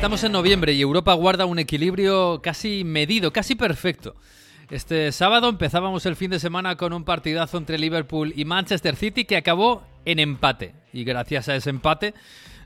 [0.00, 4.16] Estamos en noviembre y Europa guarda un equilibrio casi medido, casi perfecto.
[4.70, 9.26] Este sábado empezábamos el fin de semana con un partidazo entre Liverpool y Manchester City
[9.26, 10.72] que acabó en empate.
[10.94, 12.14] Y gracias a ese empate,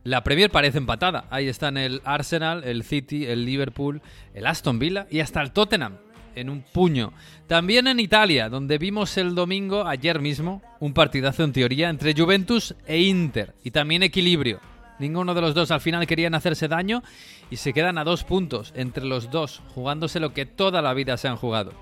[0.05, 1.25] la Premier parece empatada.
[1.29, 4.01] Ahí están el Arsenal, el City, el Liverpool,
[4.33, 5.97] el Aston Villa y hasta el Tottenham
[6.37, 7.13] en un puño.
[7.49, 12.77] También en Italia, donde vimos el domingo, ayer mismo, un partidazo en teoría entre Juventus
[12.87, 13.57] e Inter.
[13.65, 14.61] Y también equilibrio.
[14.99, 17.03] Ninguno de los dos al final querían hacerse daño
[17.51, 21.17] y se quedan a dos puntos entre los dos, jugándose lo que toda la vida
[21.17, 21.73] se han jugado.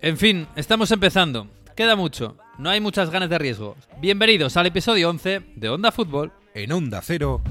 [0.00, 1.48] En fin, estamos empezando.
[1.76, 2.36] Queda mucho.
[2.58, 3.76] No hay muchas ganas de riesgo.
[4.00, 6.32] Bienvenidos al episodio 11 de Onda Fútbol.
[6.54, 7.42] En Onda Cero.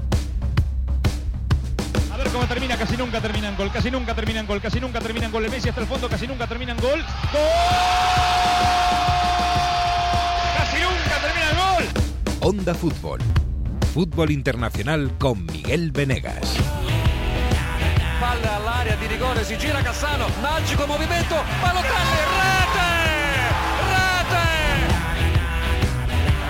[2.12, 4.80] A ver cómo termina, casi nunca termina en gol, casi nunca termina en gol, casi
[4.80, 5.44] nunca termina en gol.
[5.44, 7.00] El Messi hasta el fondo, casi nunca termina en gol.
[7.00, 7.44] ¡Gol!
[10.56, 11.84] ¡Casi nunca termina en gol!
[12.40, 13.20] Onda Fútbol.
[13.94, 16.58] Fútbol internacional con Miguel Venegas.
[18.18, 22.90] Palla all'area di rigore, si gira Cassano, magico movimento, Balotelli, rete!
[23.94, 24.50] Rete!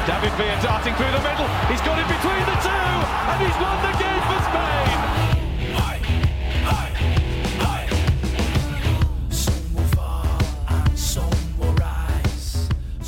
[0.07, 1.47] David Villa darting through the middle.
[1.69, 3.74] He's got it between the two, and he's won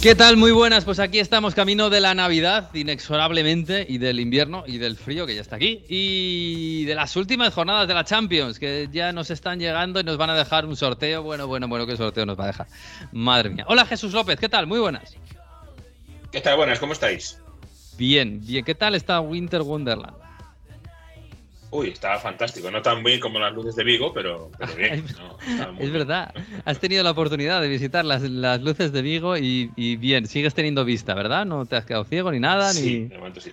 [0.02, 0.36] ¿Qué tal?
[0.36, 4.96] Muy buenas, pues aquí estamos camino de la Navidad, inexorablemente, y del invierno y del
[4.96, 9.12] frío que ya está aquí, y de las últimas jornadas de la Champions, que ya
[9.12, 11.22] nos están llegando y nos van a dejar un sorteo.
[11.22, 12.66] Bueno, bueno, bueno, ¿qué sorteo nos va a dejar?
[13.10, 13.64] Madre mía.
[13.68, 14.66] Hola Jesús López, ¿qué tal?
[14.66, 15.16] Muy buenas.
[16.30, 16.56] ¿Qué tal?
[16.56, 17.40] Buenas, ¿cómo estáis?
[17.96, 18.64] Bien, bien.
[18.64, 20.25] ¿Qué tal está Winter Wonderland?
[21.70, 22.70] Uy, estaba fantástico.
[22.70, 25.04] No tan bien como las luces de Vigo, pero, pero bien.
[25.58, 25.92] No, muy Es bien.
[25.92, 26.32] verdad,
[26.64, 30.54] has tenido la oportunidad de visitar las, las luces de Vigo y, y bien, sigues
[30.54, 31.44] teniendo vista, ¿verdad?
[31.44, 33.08] No te has quedado ciego ni nada, Sí, ni...
[33.08, 33.52] de momento sí.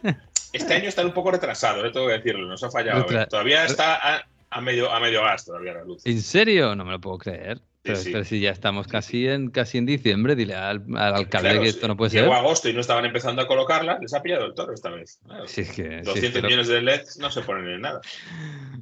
[0.53, 2.47] Este año está un poco retrasado, eh, tengo que decirlo.
[2.47, 3.06] Nos ha fallado.
[3.09, 3.25] Eh.
[3.29, 6.06] Todavía está a, a medio, a medio gas todavía la luz.
[6.06, 6.75] ¿En serio?
[6.75, 7.59] No me lo puedo creer.
[7.83, 8.11] Pero, sí.
[8.13, 11.67] pero si ya estamos casi en casi en diciembre, dile al, al alcalde Claro, que
[11.67, 12.21] esto no puede ser.
[12.21, 13.99] Llegó agosto y no estaban empezando a colocarla.
[14.01, 15.19] Les ha pillado el toro esta vez.
[15.25, 17.67] Claro, Sí, es que- sí, 200 es que lo- millones de LEDs no se ponen
[17.67, 17.99] en nada.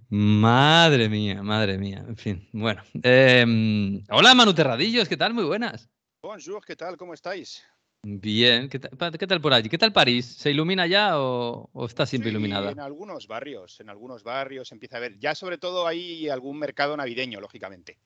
[0.10, 2.06] Madre mía, madre mía.
[2.08, 2.84] En fin, bueno.
[3.02, 5.34] Eh, hola Manu Terradillos, ¿qué tal?
[5.34, 5.90] Muy buenas.
[6.22, 6.96] Bonjour, ¿qué tal?
[6.96, 7.64] ¿Cómo estáis?
[8.04, 9.70] Bien, ¿qué tal, pa- qué tal por allí?
[9.70, 10.26] ¿Qué tal París?
[10.26, 12.72] ¿Se ilumina ya o, o está siempre Sí, iluminada?
[12.72, 15.18] En algunos barrios, en algunos barrios empieza a haber.
[15.20, 17.98] Ya sobre todo hay algún mercado navideño, lógicamente.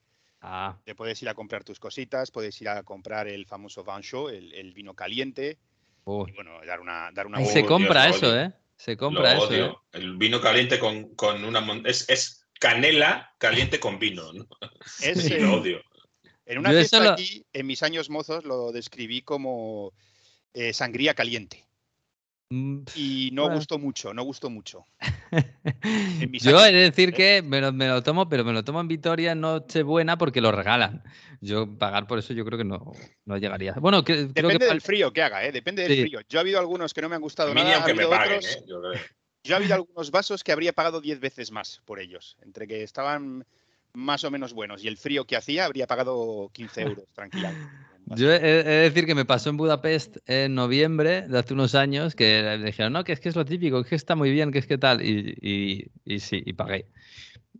[0.48, 4.30] Ah, Te puedes ir a comprar tus cositas, puedes ir a comprar el famoso chaud,
[4.32, 5.58] el, el vino caliente,
[6.04, 6.24] oh.
[6.28, 8.38] y bueno, dar una, dar una Ahí se Dios, compra eso.
[8.38, 8.52] ¿eh?
[8.76, 9.52] Se compra Lo eso.
[9.52, 9.62] ¿eh?
[9.62, 9.82] odio.
[9.90, 11.66] El vino caliente con, con una.
[11.84, 14.32] Es, es canela caliente con vino.
[14.32, 14.46] ¿no?
[15.02, 15.82] Es, Sí, eh, lo odio.
[16.44, 19.92] En una Yo fiesta eso lo- aquí, en mis años mozos, lo describí como
[20.54, 21.65] eh, sangría caliente.
[22.48, 23.56] Mm, Y no Bueno.
[23.56, 24.84] gustó mucho, no gustó mucho.
[26.32, 27.12] Yo he de decir ¿eh?
[27.12, 30.40] que me lo, me lo tomo, pero me lo tomo en Vitoria en Nochebuena porque
[30.40, 31.02] lo regalan.
[31.40, 32.92] Yo pagar por eso yo creo que no,
[33.24, 33.72] no llegaría.
[33.74, 35.50] Bueno, que- creo Depende que del frío que haga, ¿eh?
[35.50, 36.02] Depende del Sí.
[36.02, 36.20] frío.
[36.28, 37.72] Yo ha habido algunos que no me han gustado mí nada.
[37.72, 38.64] ha aunque me habido paguen, otros- ¿eh?
[38.68, 39.00] Yo creo.
[39.42, 42.36] Yo ha habido algunos vasos que habría pagado 10 veces más por ellos.
[42.42, 43.44] Entre que estaban
[43.92, 47.58] más o menos buenos y el frío que hacía, habría pagado 15 euros, tranquilamente.
[48.06, 51.74] Yo he, he de decir que me pasó en Budapest en noviembre de hace unos
[51.74, 54.52] años que le dijeron, no, que es que es lo típico, que está muy bien,
[54.52, 55.02] que es que tal.
[55.02, 56.86] Y, y- y sí, y pagué.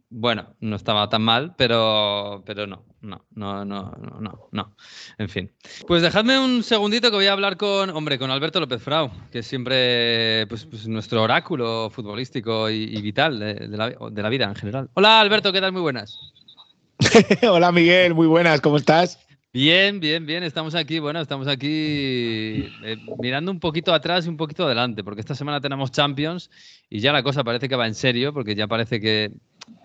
[0.08, 4.76] Bueno, no estaba tan mal, pero, pero no, no, no, no, no, no, no.
[5.18, 5.50] En fin.
[5.88, 9.40] Pues dejadme un segundito que voy a hablar con, hombre, con Alberto López Frau, que
[9.40, 14.28] es siempre pues, pues, nuestro oráculo futbolístico y, y vital de, de la, de la
[14.28, 14.88] vida en general.
[14.94, 15.72] Hola Alberto, ¿qué tal?
[15.72, 16.16] Muy buenas.
[17.50, 19.18] Hola Miguel, muy buenas, ¿cómo estás?
[19.56, 20.42] Bien, bien, bien.
[20.42, 21.66] Estamos aquí, bueno, estamos aquí
[22.84, 26.50] eh, mirando un poquito atrás y un poquito adelante, porque esta semana tenemos Champions
[26.90, 29.32] y ya la cosa parece que va en serio, porque ya parece que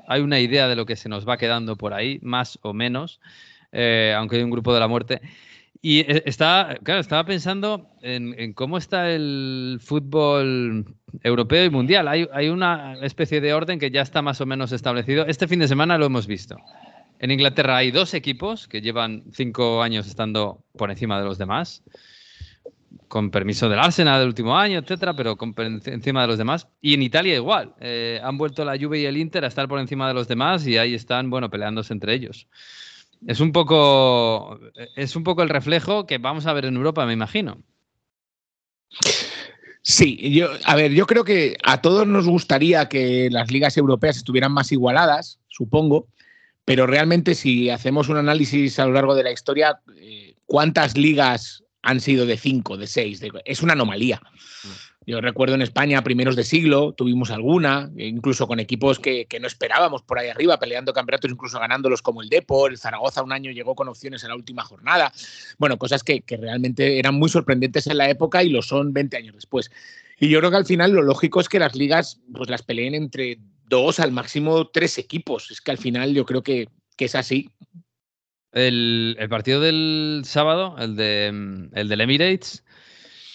[0.09, 3.21] hay una idea de lo que se nos va quedando por ahí, más o menos,
[3.71, 5.21] eh, aunque hay un grupo de la muerte.
[5.81, 12.09] Y eh, está, claro, estaba pensando en, cómo está el fútbol europeo y mundial.
[12.09, 15.25] Hay una especie de orden que ya está más o menos establecido.
[15.27, 16.57] Este fin de semana lo hemos visto.
[17.21, 21.83] En Inglaterra hay dos equipos que llevan cinco años estando por encima de los demás,
[23.07, 25.37] con permiso del Arsenal del último año, etcétera, pero
[25.85, 26.67] encima de los demás.
[26.81, 27.75] Y en Italia igual.
[27.79, 30.65] eh, han vuelto la Juve y el Inter a estar por encima de los demás
[30.65, 32.47] y ahí están, bueno, peleándose entre ellos.
[33.27, 34.59] Es un poco,
[34.95, 37.61] es un poco el reflejo que vamos a ver en Europa, me imagino.
[39.83, 44.17] Sí, yo, a ver, yo creo que a todos nos gustaría que las ligas europeas
[44.17, 46.07] estuvieran más igualadas, supongo,
[46.65, 51.63] pero realmente si hacemos un análisis a lo largo de la historia, eh, ¿cuántas ligas
[51.81, 53.21] han sido de cinco, de seis?
[53.45, 54.21] Es una anomalía.
[55.07, 60.03] Yo recuerdo en España, primeros de siglo, tuvimos alguna, incluso con equipos que, no esperábamos
[60.03, 63.73] por ahí arriba, peleando campeonatos, incluso ganándolos como el Depor, el Zaragoza un año llegó
[63.73, 65.11] con opciones en la última jornada.
[65.57, 69.17] Bueno, cosas que, que realmente eran muy sorprendentes en la época y lo son 20
[69.17, 69.71] años después.
[70.19, 72.93] Y yo creo que al final lo lógico es que las ligas pues las peleen
[72.93, 73.39] entre
[73.71, 75.49] dos al máximo tres equipos.
[75.49, 76.67] Es que al final yo creo que,
[76.99, 77.49] es así.
[78.51, 81.27] El, partido del sábado, el, de,
[81.73, 82.63] el del Emirates,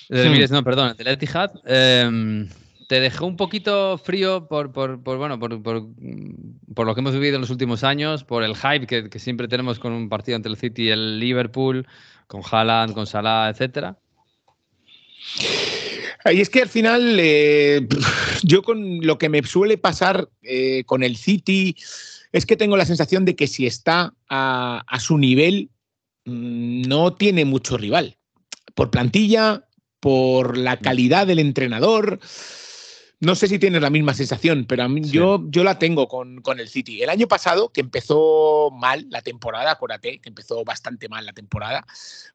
[0.08, 2.48] Emirates, no, perdón, el del Etihad, em,
[2.86, 7.40] te dejó un poquito frío por, por, bueno, por, por, lo que hemos vivido en
[7.40, 10.58] los últimos años, por el hype que, que, siempre tenemos con un partido entre el
[10.58, 11.88] City y el Liverpool,
[12.28, 13.98] con Haaland, con Salah, etcétera.
[16.32, 17.86] Y es que al final, eh,
[18.42, 21.76] yo con lo que me suele pasar eh, con el City
[22.32, 25.70] es que tengo la sensación de que si está a, a su nivel,
[26.24, 28.16] mm, no tiene mucho rival.
[28.74, 29.66] Por plantilla,
[30.00, 32.20] por la calidad del entrenador.
[33.18, 36.42] No sé si tienes la misma sensación, pero a mí, yo, yo la tengo con,
[36.58, 37.02] el City.
[37.02, 41.86] El año pasado, que empezó mal la temporada, acuérdate, que empezó bastante mal la temporada,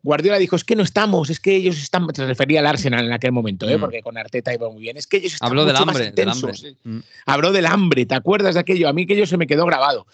[0.02, 3.14] Guardiola dijo, es que no estamos, es que ellos están, se refería al Arsenal en
[3.14, 3.78] aquel momento, ¿eh?
[3.78, 3.80] mm.
[3.80, 6.08] porque con Arteta iba muy bien, es que ellos están Habló mucho del más hambre,
[6.08, 6.62] intensos.
[6.64, 6.92] Del hambre.
[6.98, 7.04] Mm.
[7.28, 8.90] Habló del hambre, ¿te acuerdas de aquello?
[8.90, 10.08] A mí aquello se me quedó grabado.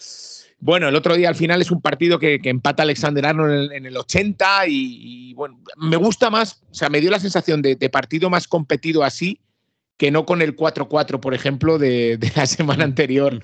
[0.60, 3.96] Bueno, el otro día al final es un partido que, empata Alexander Arnold en el,
[3.96, 8.46] 80 y, bueno, me gusta más, o sea, me dio la sensación de partido más
[8.46, 9.40] competido así
[9.98, 13.42] que no con el 4-4, por ejemplo, de, la semana anterior.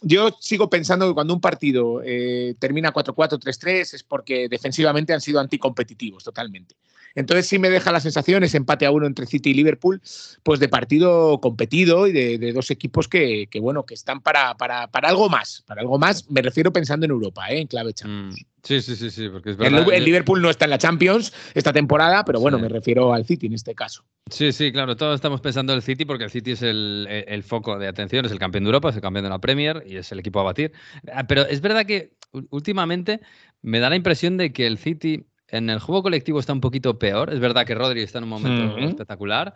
[0.00, 5.20] Yo sigo pensando que cuando un partido eh, termina 4-4, 3-3 es porque defensivamente han
[5.20, 6.76] sido anticompetitivos totalmente.
[7.14, 10.00] Entonces sí me deja la sensación, ese empate a uno entre City y Liverpool,
[10.42, 15.28] pues de partido competido y de, dos equipos que, bueno, que están para, para, algo
[15.28, 15.62] más.
[15.66, 17.60] Para algo más, me refiero pensando en Europa, ¿eh?
[17.60, 18.40] en clave Champions.
[18.40, 18.50] Mm.
[18.62, 19.86] Sí, sí, sí, sí, porque es verdad.
[19.90, 23.46] El, Liverpool no está en la Champions esta temporada, pero bueno, me refiero al City
[23.46, 24.04] en este caso.
[24.30, 27.78] Sí, sí, claro, todos estamos pensando en el City porque el City es el, foco
[27.78, 30.12] de atención, es el campeón de Europa, es el campeón de la Premier y es
[30.12, 30.72] el equipo a batir.
[31.12, 32.12] Ah, pero es verdad que
[32.50, 33.20] últimamente
[33.62, 36.98] me da la impresión de que el City en el juego colectivo está un poquito
[36.98, 37.32] peor.
[37.32, 39.54] Es verdad que Rodri está en un momento espectacular,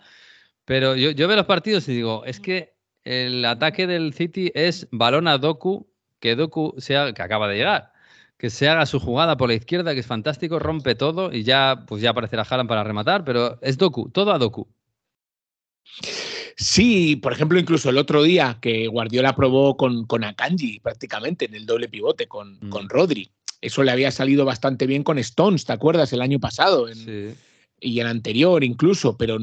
[0.64, 2.74] pero yo, yo veo los partidos y digo, es que
[3.04, 5.88] el ataque del City es balón a Doku,
[6.20, 7.94] que Doku sea, que acaba de llegar
[8.36, 11.84] que se haga su jugada por la izquierda, que es fantástico, rompe todo y ya,
[11.86, 14.68] pues ya aparecerá Haaland para rematar, pero es Doku, todo a Doku.
[16.56, 21.54] Sí, por ejemplo, incluso el otro día que Guardiola probó con, con Akanji prácticamente en
[21.54, 22.68] el doble pivote con, mm.
[22.68, 23.30] con Rodri.
[23.64, 26.12] Eso le había salido bastante bien con Stones, ¿te acuerdas?
[26.12, 26.86] El año pasado.
[26.92, 27.34] sí
[27.84, 29.38] y el anterior incluso, pero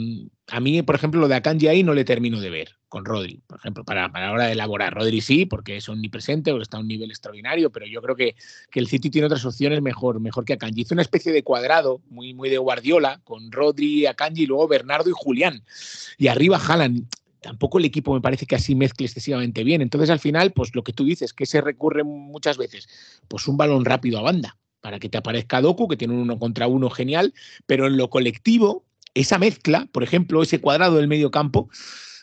[0.48, 3.40] a mí, por ejemplo, lo de Akanji ahí no le termino de ver con Rodri,
[3.48, 4.94] por ejemplo, para, para la hora de elaborar.
[4.94, 8.36] Rodri sí, porque es omnipresente, porque está a un nivel extraordinario, pero yo creo que,
[8.70, 10.82] que el City tiene otras opciones mejor, mejor que Akanji.
[10.82, 15.10] Hizo una especie de cuadrado muy, muy de Guardiola, con Rodri, Akanji, y luego Bernardo
[15.10, 15.64] y Julián.
[16.18, 17.06] Y arriba Haaland.
[17.42, 19.82] Tampoco el equipo me parece que así mezcle excesivamente bien.
[19.82, 22.88] Entonces, al final, pues lo que tú dices, que se recurre muchas veces,
[23.28, 26.40] pues un balón rápido a banda para que te aparezca Doku, que tiene un uno
[26.40, 27.34] contra uno genial,
[27.66, 28.84] pero en lo colectivo,
[29.14, 31.70] esa mezcla, por ejemplo, ese cuadrado del medio campo,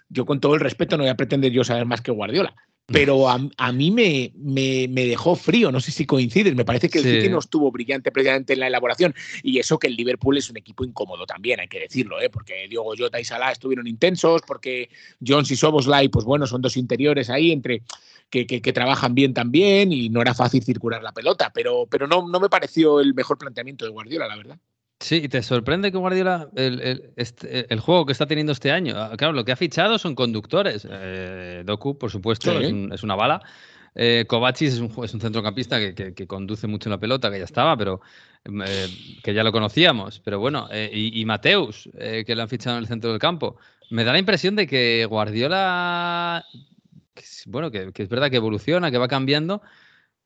[0.08, 2.54] yo con todo el respeto no voy a pretender yo saber más que Guardiola,
[2.90, 7.04] pero a, mí me, me, dejó frío, no sé si coincides, me parece que el
[7.04, 10.56] City no estuvo brillante precisamente en la elaboración y eso que el Liverpool es un
[10.56, 12.30] equipo incómodo también, hay que decirlo, ¿eh?
[12.30, 14.88] porque Diogo Jota y Salah estuvieron intensos, porque
[15.24, 17.82] Jones y Soboslai, pues bueno, son dos interiores ahí entre
[18.30, 22.40] que, trabajan bien también y no era fácil circular la pelota, pero, pero no, no
[22.40, 24.58] me pareció el mejor planteamiento de Guardiola, la verdad.
[25.00, 28.94] Sí, y te sorprende que Guardiola, el, este, el, juego que está teniendo este año,
[28.96, 30.86] ah, claro, lo que ha fichado son conductores.
[30.90, 33.40] Eh, Doku, por supuesto, es, una bala.
[33.94, 37.76] Eh, Kovacic es un, es un centrocampista que, conduce mucho la pelota, que ya estaba,
[37.76, 38.00] pero
[38.44, 38.88] mm, eh,
[39.22, 40.20] que ya lo conocíamos.
[40.24, 43.56] Pero bueno, eh, y, Mateus, que lo han fichado en el centro del campo.
[43.90, 46.44] Me da la impresión de que Guardiola,
[47.46, 49.62] bueno, que, es verdad que evoluciona, que va cambiando,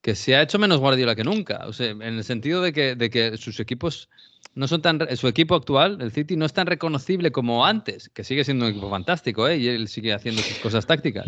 [0.02, 1.64] que se ha hecho menos Guardiola que nunca.
[1.66, 4.08] O sea, en el sentido de que, de que sus equipos
[4.54, 8.24] no son tan su equipo actual, el City, no es tan reconocible como antes, que
[8.24, 9.56] sigue siendo un equipo fantástico, ¿eh?
[9.56, 11.26] y él sigue haciendo sus cosas tácticas.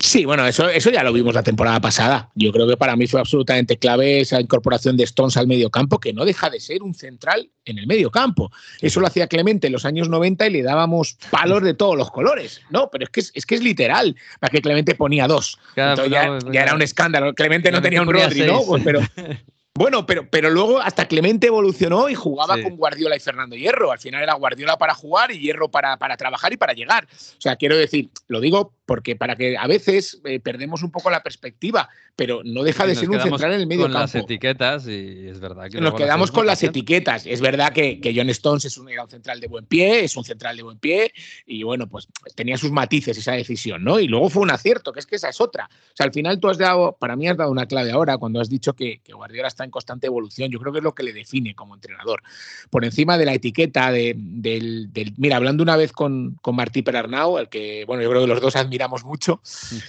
[0.00, 2.30] Sí, bueno, eso, eso ya lo vimos la temporada pasada.
[2.34, 5.98] Yo creo que para mí fue absolutamente clave esa incorporación de Stones al medio campo,
[5.98, 8.50] que no deja de ser un central en el medio campo.
[8.80, 12.10] Eso lo hacía Clemente en los años 90 y le dábamos palos de todos los
[12.10, 12.60] colores.
[12.70, 15.58] No, pero es que es, que es literal, para que Clemente ponía dos.
[15.76, 15.94] ya,
[16.52, 17.34] era un escándalo.
[17.34, 18.62] Clemente no tenía un Rodri, ¿no?
[18.64, 19.00] Pues, pero,
[19.78, 23.92] Bueno, pero, pero luego hasta Clemente evolucionó y jugaba con Guardiola y Fernando Hierro.
[23.92, 27.04] Al final era Guardiola para jugar y Hierro para, para trabajar y para llegar.
[27.04, 31.10] O sea, quiero decir, lo digo porque para que a veces eh, perdemos un poco
[31.10, 34.00] la perspectiva, pero no deja de ser un central en el medio con campo.
[34.00, 37.26] las etiquetas y es verdad que Nos quedamos con las etiquetas.
[37.26, 40.16] Es verdad que, que John Stones es un, era un central de buen pie, es
[40.16, 41.12] un central de buen pie,
[41.46, 44.00] y bueno, pues tenía sus matices esa decisión, ¿no?
[44.00, 45.66] Y luego fue un acierto, que es que esa es otra.
[45.70, 48.40] O sea, al final tú has dado, para mí has dado una clave ahora cuando
[48.40, 50.50] has dicho que, que Guardiola está en constante evolución.
[50.50, 52.22] Yo creo que es lo que le define como entrenador.
[52.70, 56.80] Por encima de la etiqueta de- del, del- Mira, hablando una vez con, con Martí
[56.82, 59.40] Perarnau, al que, bueno, yo creo que los dos admiramos mucho,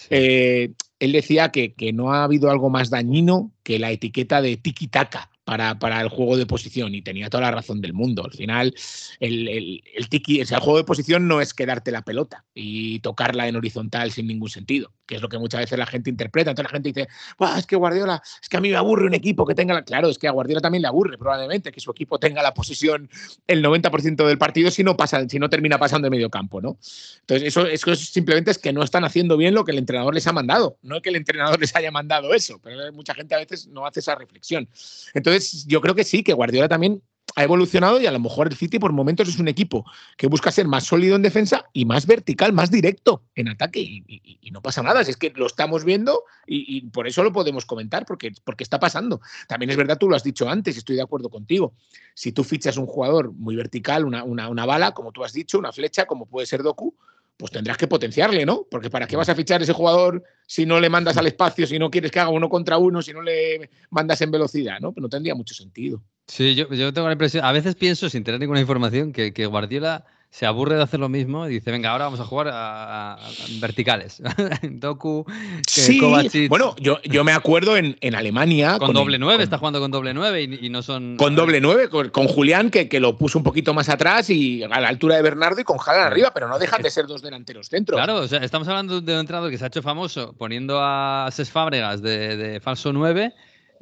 [0.09, 4.57] eh, él decía que, que no ha habido algo más dañino que la etiqueta de
[4.57, 8.23] tiki-taka para, el juego de posición y tenía toda la razón del mundo.
[8.23, 8.75] Al final,
[9.19, 12.45] el, el, el tiki, o sea, el juego de posición no es quedarte la pelota
[12.53, 16.09] y tocarla en horizontal sin ningún sentido, que es lo que muchas veces la gente
[16.09, 16.51] interpreta.
[16.51, 19.13] Entonces la gente dice, "Buah, es que Guardiola, es que a mí me aburre un
[19.13, 19.83] equipo que tenga la...
[19.83, 23.09] Claro, es que a Guardiola también le aburre probablemente que su equipo tenga la posesión
[23.47, 26.77] el 90% del partido si no, pasa, si no termina pasando de medio campo, ¿no?
[27.21, 30.13] Entonces, eso, eso es simplemente es que no están haciendo bien lo que el entrenador
[30.13, 30.77] les ha mandado.
[30.81, 33.99] No que el entrenador les haya mandado eso, pero mucha gente a veces no hace
[33.99, 34.67] esa reflexión.
[35.13, 37.01] Entonces, yo creo que sí, que Guardiola también
[37.35, 39.85] ha evolucionado y a lo mejor el City por momentos es un equipo
[40.17, 43.79] que busca ser más sólido en defensa y más vertical, más directo en ataque.
[43.79, 47.65] Y, no pasa nada, es que lo estamos viendo y, y por eso lo podemos
[47.65, 49.21] comentar, porque, porque está pasando.
[49.47, 51.75] También es verdad, tú lo has dicho antes, estoy de acuerdo contigo.
[52.15, 55.59] Si tú fichas un jugador muy vertical, una, una, una bala, como tú has dicho,
[55.59, 56.95] una flecha, como puede ser Doku,
[57.39, 58.67] pues tendrás que potenciarle, ¿no?
[58.69, 61.79] Porque ¿para qué vas a fichar ese jugador si no le mandas al espacio, si
[61.79, 64.91] no quieres que haga uno contra uno, si no le mandas en velocidad, ¿no?
[64.91, 66.03] Pues no tendría mucho sentido.
[66.27, 69.45] Sí, yo, yo tengo la impresión, a veces pienso sin tener ninguna información que, que
[69.45, 73.13] Guardiola se aburre de hacer lo mismo y dice, venga, ahora vamos a jugar a,
[73.15, 74.21] a- verticales.
[74.63, 75.25] Doku,
[75.67, 78.77] Sí, Kovacic, bueno, yo, yo me acuerdo en, en Alemania.
[78.77, 81.17] con, doble el- nueve, con- está jugando con doble nueve y, y no son...
[81.17, 84.63] Con doble nueve, con, con Julián, que, que lo puso un poquito más atrás y
[84.63, 87.21] a la altura de Bernardo y con Haaland arriba, pero no dejan de ser dos
[87.23, 87.97] delanteros centro.
[87.97, 91.27] Claro, o sea, estamos hablando de un entrenador que se ha hecho famoso poniendo a
[91.31, 93.33] Ses Fábregas de, de falso 9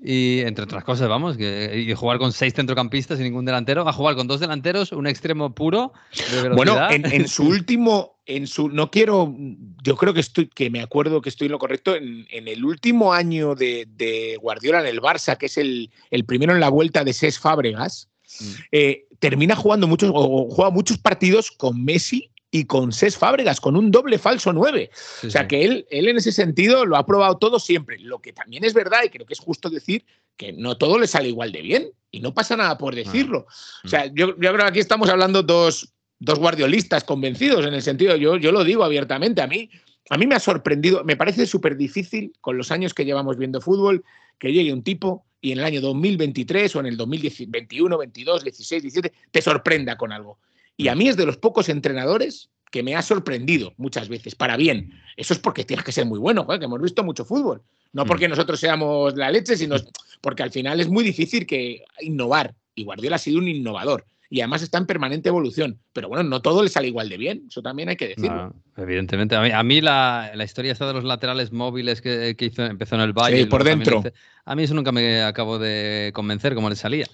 [0.03, 3.93] y, entre otras cosas, vamos, que, y jugar con seis centrocampistas y ningún delantero, a
[3.93, 5.93] jugar con dos delanteros, un extremo puro
[6.31, 9.35] de Bueno, en, en su último, en su, no quiero,
[9.83, 12.63] yo creo que estoy, que me acuerdo que estoy en lo correcto, en, en el
[12.63, 16.69] último año de, de Guardiola en el Barça, que es el, el primero en la
[16.69, 18.45] vuelta de Ses Fábregas, Mm.
[18.71, 23.75] eh, termina jugando muchos, o juega muchos partidos con Messi y con Ses Fábregas, con
[23.75, 24.89] un doble falso 9.
[24.93, 25.47] Sí, O sea sí.
[25.47, 27.99] que él, él en ese sentido lo ha probado todo siempre.
[27.99, 30.05] Lo que también es verdad, y creo que es justo decir,
[30.37, 31.91] que no todo le sale igual de bien.
[32.09, 33.47] Y no pasa nada por decirlo.
[33.83, 37.81] O sea, yo, yo creo que aquí estamos hablando dos, dos guardiolistas convencidos, en el
[37.81, 39.69] sentido, yo, yo lo digo abiertamente, a mí,
[40.09, 43.61] a mí me ha sorprendido, me parece súper difícil con los años que llevamos viendo
[43.61, 44.03] fútbol,
[44.39, 48.81] que llegue un tipo y en el año 2023 o en el 2021, 22, 16,
[48.83, 50.39] 17, te sorprenda con algo.
[50.77, 54.57] Y a mí es de los pocos entrenadores que me ha sorprendido muchas veces, para
[54.57, 54.91] bien.
[55.15, 57.61] Eso es porque tienes que ser muy bueno, joder, que hemos visto mucho fútbol.
[57.93, 58.07] No Mm.
[58.07, 59.75] porque nosotros seamos la leche, sino
[60.21, 62.53] porque al final es muy difícil que innovar.
[62.75, 64.05] Y Guardiola ha sido un innovador.
[64.29, 65.79] Y además está en permanente evolución.
[65.93, 67.43] Pero bueno, no todo le sale igual de bien.
[67.47, 68.53] Eso también hay que decirlo.
[68.75, 69.37] No, evidentemente.
[69.37, 72.65] A mí, a mí la, la historia esta de los laterales móviles que, que hizo,
[72.65, 73.37] empezó en el Valle.
[73.37, 73.99] Sí, y por dentro.
[73.99, 77.07] hice- a mí eso nunca me acabo de convencer cómo le salía.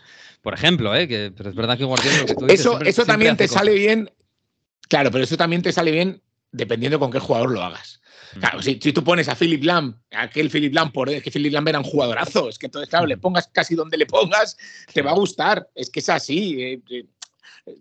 [0.43, 1.07] Por ejemplo, ¿eh?
[1.07, 3.47] que, pero es verdad que Guardiola lo que tú dices, Eso, siempre- eso también te
[3.47, 3.79] sale cosas.
[3.85, 4.11] bien.
[4.89, 6.21] Claro, pero eso también te sale bien
[6.51, 8.01] dependiendo con qué jugador lo hagas.
[8.39, 11.53] Claro, si, si tú pones a Philip Lam, aquel Philip Lam, por, es que Philip
[11.53, 14.57] Lam era un jugadorazo, es que entonces, claro, le pongas casi donde le pongas,
[14.93, 15.67] te va a gustar.
[15.73, 16.61] Es que es así.
[16.61, 17.05] eh, eh,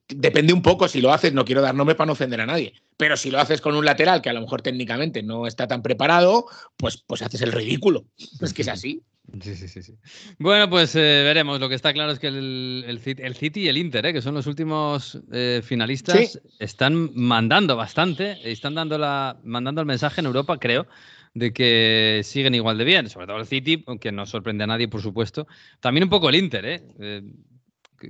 [0.09, 2.73] depende un poco si lo haces, no quiero dar nombre para no ofender a nadie,
[2.97, 5.83] pero si lo haces con un lateral que a lo mejor técnicamente no está tan
[5.83, 8.05] preparado, pues, pues haces el ridículo.
[8.41, 9.03] Es que es así.
[9.41, 9.95] Sí, sí, sí, sí.
[10.39, 11.59] Bueno, pues eh, veremos.
[11.61, 14.21] Lo que está claro es que el, el el City y el Inter, eh, que
[14.21, 16.39] son los últimos eh, finalistas, Sí.
[16.59, 20.87] están mandando bastante, están dando la, mandando el mensaje en Europa, creo,
[21.35, 23.09] de que siguen igual de bien.
[23.09, 25.47] Sobre todo el City, aunque no sorprende a nadie, por supuesto.
[25.81, 26.83] También un poco el Inter,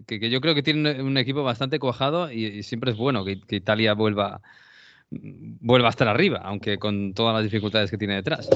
[0.06, 2.96] que, que yo creo que tiene un, un equipo bastante cuajado y, y siempre es
[2.96, 4.40] bueno que, que Italia vuelva,
[5.60, 8.48] vuelva a estar arriba, aunque con todas las dificultades que tiene detrás.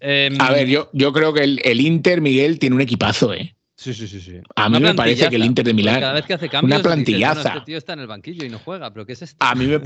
[0.00, 3.54] Em, A ver, yo, yo creo que el, el Inter, Miguel, tiene un equipazo, ¿eh?
[3.76, 4.40] Sí, sí, sí, sí.
[4.54, 6.00] A mí me parece que el Inter de Milán.
[6.00, 7.48] Cada vez que hace cambios, una dices, bueno, plantillaza.
[7.50, 9.36] este tío está en el banquillo y no juega, pero ¿qué es esto?
[9.44, 9.80] A mí me.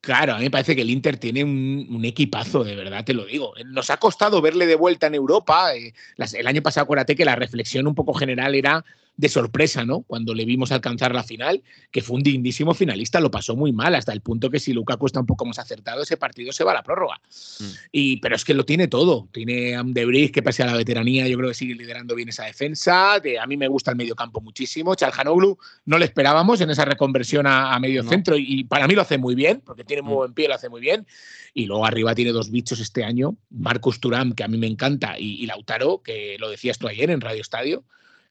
[0.00, 3.12] Claro, a mí me parece que el Inter tiene un, un equipazo, de verdad te
[3.12, 3.54] lo digo.
[3.64, 5.74] Nos ha costado verle de vuelta en Europa.
[5.74, 5.92] eh,
[6.34, 8.84] el año pasado, acuérdate que la reflexión un poco general era
[9.16, 10.02] de sorpresa, ¿no?
[10.02, 13.94] Cuando le vimos alcanzar la final, que fue un dignísimo finalista, lo pasó muy mal,
[13.94, 16.72] hasta el punto que si Lukaku está un poco más acertado, ese partido se va
[16.72, 17.20] a la prórroga.
[17.60, 17.64] Mm.
[17.92, 19.28] Y, pero es que lo tiene todo.
[19.32, 22.44] Tiene a Debris, que pese a la veteranía, yo creo que sigue liderando bien esa
[22.44, 23.14] defensa.
[23.14, 24.94] a mí me gusta el medio campo muchísimo.
[24.94, 29.18] Chalhanoglu no le esperábamos en esa reconversión a, medio centro y, para mí lo hace
[29.18, 30.16] muy bien, porque tiene muy mm.
[30.16, 31.06] buen pie, lo hace muy bien.
[31.54, 35.18] Y luego arriba tiene dos bichos este año, Marcus Turam, que a mí me encanta,
[35.18, 37.84] y, y Lautaro, que lo decías tú ayer en Radio Estadio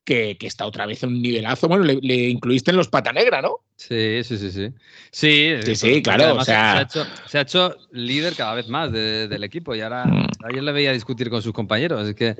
[0.05, 1.67] que, está otra vez en un nivelazo.
[1.67, 3.59] Bueno, le, incluiste en los pata negra, ¿no?
[3.75, 4.71] Sí, sí, sí, sí.
[5.11, 6.41] Sí, sí, sí claro.
[6.45, 6.87] se, ha
[7.33, 10.27] hecho, líder cada vez más del equipo y ahora mm.
[10.45, 12.07] ayer le veía discutir con sus compañeros.
[12.07, 12.35] Es que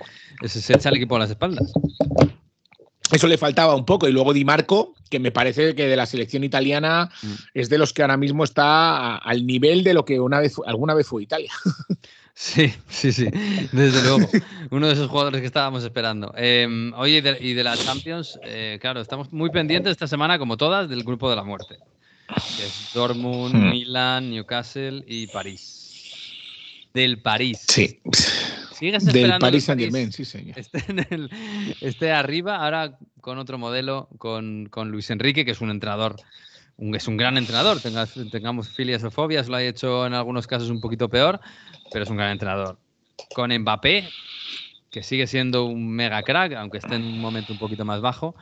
[0.48, 1.74] se echa el equipo a las espaldas.
[3.12, 4.07] Eso le faltaba un poco.
[4.07, 7.34] Y luego Di Marco, que me parece que de la selección italiana mm.
[7.53, 10.93] es de los que ahora mismo está al nivel de lo que una vez, alguna
[10.93, 11.51] vez fue Italia.
[12.37, 13.29] Sí, sí, sí,
[13.71, 14.29] desde luego.
[14.71, 16.33] Uno de esos jugadores que estábamos esperando.
[16.35, 20.89] Em, oye, y de, la Champions, eh, claro, estamos muy pendientes esta semana, como todas,
[20.89, 21.77] del grupo de la muerte.
[22.27, 23.69] Que es Dortmund, hmm.
[23.69, 26.33] Milan, Newcastle y París.
[26.93, 27.65] Del París.
[27.69, 28.01] Sí.
[28.73, 30.57] ¿Sigues Del París Saint Germain, sí, señor.
[31.79, 36.17] Esté, arriba, ahora con otro modelo, con, con Luis Enrique, que es un entrenador
[36.77, 37.79] es un gran entrenador,
[38.32, 41.39] tengamos filias o fobias, lo ha hecho en algunos casos un poquito peor,
[41.91, 42.77] pero es un gran entrenador.
[43.34, 44.10] Con Mbappé,
[44.91, 48.36] que sigue siendo un mega crack, aunque esté en un momento un poquito más bajo.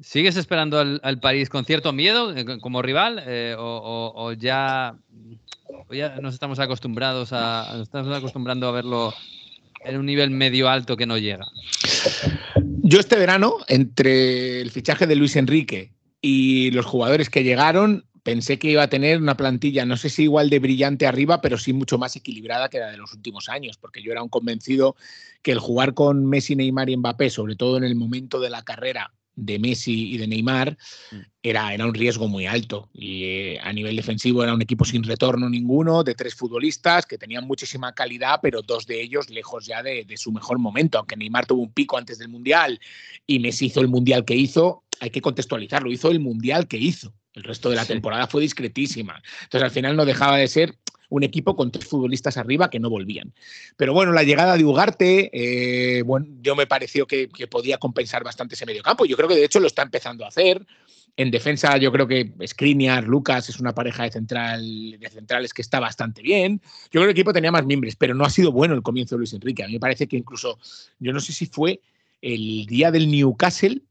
[0.00, 4.96] ¿Sigues esperando al, París con cierto miedo eh, como rival eh, o, ya,
[5.90, 9.12] ya, nos estamos acostumbrados a nos estamos acostumbrando a verlo
[9.84, 11.46] en un nivel medio alto que no llega?
[12.82, 18.58] Yo este verano, entre el fichaje de Luis Enrique y los jugadores que llegaron, pensé
[18.58, 21.72] que iba a tener una plantilla, no sé si igual de brillante arriba, pero sí
[21.72, 24.96] mucho más equilibrada que la de los últimos años, porque yo era un convencido
[25.42, 28.62] que el jugar con Messi, Neymar y Mbappé, sobre todo en el momento de la
[28.62, 30.76] carrera de Messi y de Neymar,
[31.12, 31.16] mm.
[31.42, 32.90] era, era un riesgo muy alto.
[32.92, 37.18] Y eh, a nivel defensivo era un equipo sin retorno ninguno, de tres futbolistas que
[37.18, 40.98] tenían muchísima calidad, pero dos de ellos lejos ya de, de su mejor momento.
[40.98, 42.80] Aunque Neymar tuvo un pico antes del Mundial
[43.26, 47.14] y Messi hizo el Mundial que hizo, hay que contextualizarlo, hizo el Mundial que hizo.
[47.34, 49.22] El resto de la temporada fue discretísima.
[49.44, 50.76] Entonces al final no dejaba de ser
[51.08, 53.32] un equipo con tres futbolistas arriba que no volvían.
[53.76, 58.54] Pero bueno, la llegada de Ugarte, eh, bueno, yo me pareció que, podía compensar bastante
[58.54, 59.04] ese medio campo.
[59.04, 60.66] Yo creo que de hecho lo está empezando a hacer.
[61.16, 65.62] En defensa, yo creo que Skriniar, Lucas es una pareja de, central, de centrales que
[65.62, 66.60] está bastante bien.
[66.62, 69.16] Yo creo que el equipo tenía más miembros, pero no ha sido bueno el comienzo
[69.16, 69.64] de Luis Enrique.
[69.64, 70.58] A mí me parece que incluso,
[71.00, 71.80] yo no sé si fue
[72.20, 73.82] el día del Newcastle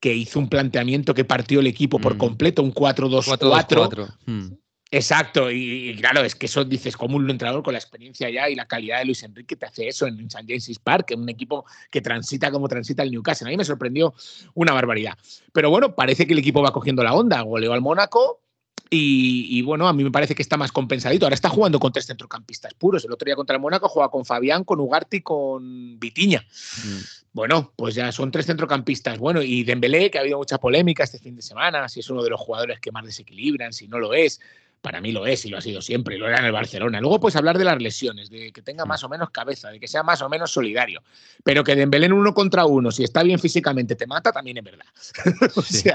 [0.00, 2.18] que hizo un planteamiento que partió el equipo por mm.
[2.18, 4.14] completo, un 4-2-4.
[4.26, 4.46] Mm.
[4.90, 8.54] Exacto, y, claro, es que eso dices, como un entrenador con la experiencia ya y
[8.54, 10.44] la calidad de Luis Enrique te hace eso en St.
[10.46, 13.48] James's Park, un equipo que transita como transita el Newcastle.
[13.48, 14.14] A mí me sorprendió
[14.54, 15.18] una barbaridad.
[15.52, 17.40] Pero bueno, parece que el equipo va cogiendo la onda.
[17.40, 18.40] Goleó al Mónaco,
[18.88, 21.26] y, bueno, a mí me parece que está más compensadito.
[21.26, 23.04] Ahora está jugando con tres centrocampistas puros.
[23.04, 26.46] El otro día contra el Mónaco juega con Fabián, con Ugarte y con Vitiña.
[26.84, 26.98] Mm.
[27.32, 29.18] Bueno, pues ya son tres centrocampistas.
[29.18, 32.22] Bueno, y Dembélé, que ha habido mucha polémica este fin de semana, si es uno
[32.22, 34.40] de los jugadores que más desequilibran, si no lo es.
[34.86, 37.00] Para mí lo es y lo ha sido siempre, y lo era en el Barcelona.
[37.00, 39.88] Luego, pues hablar de las lesiones, de que tenga más o menos cabeza, de que
[39.88, 41.02] sea más o menos solidario.
[41.42, 44.62] Pero que Dembélé en uno contra uno, si está bien físicamente, te mata, también es
[44.62, 44.86] verdad.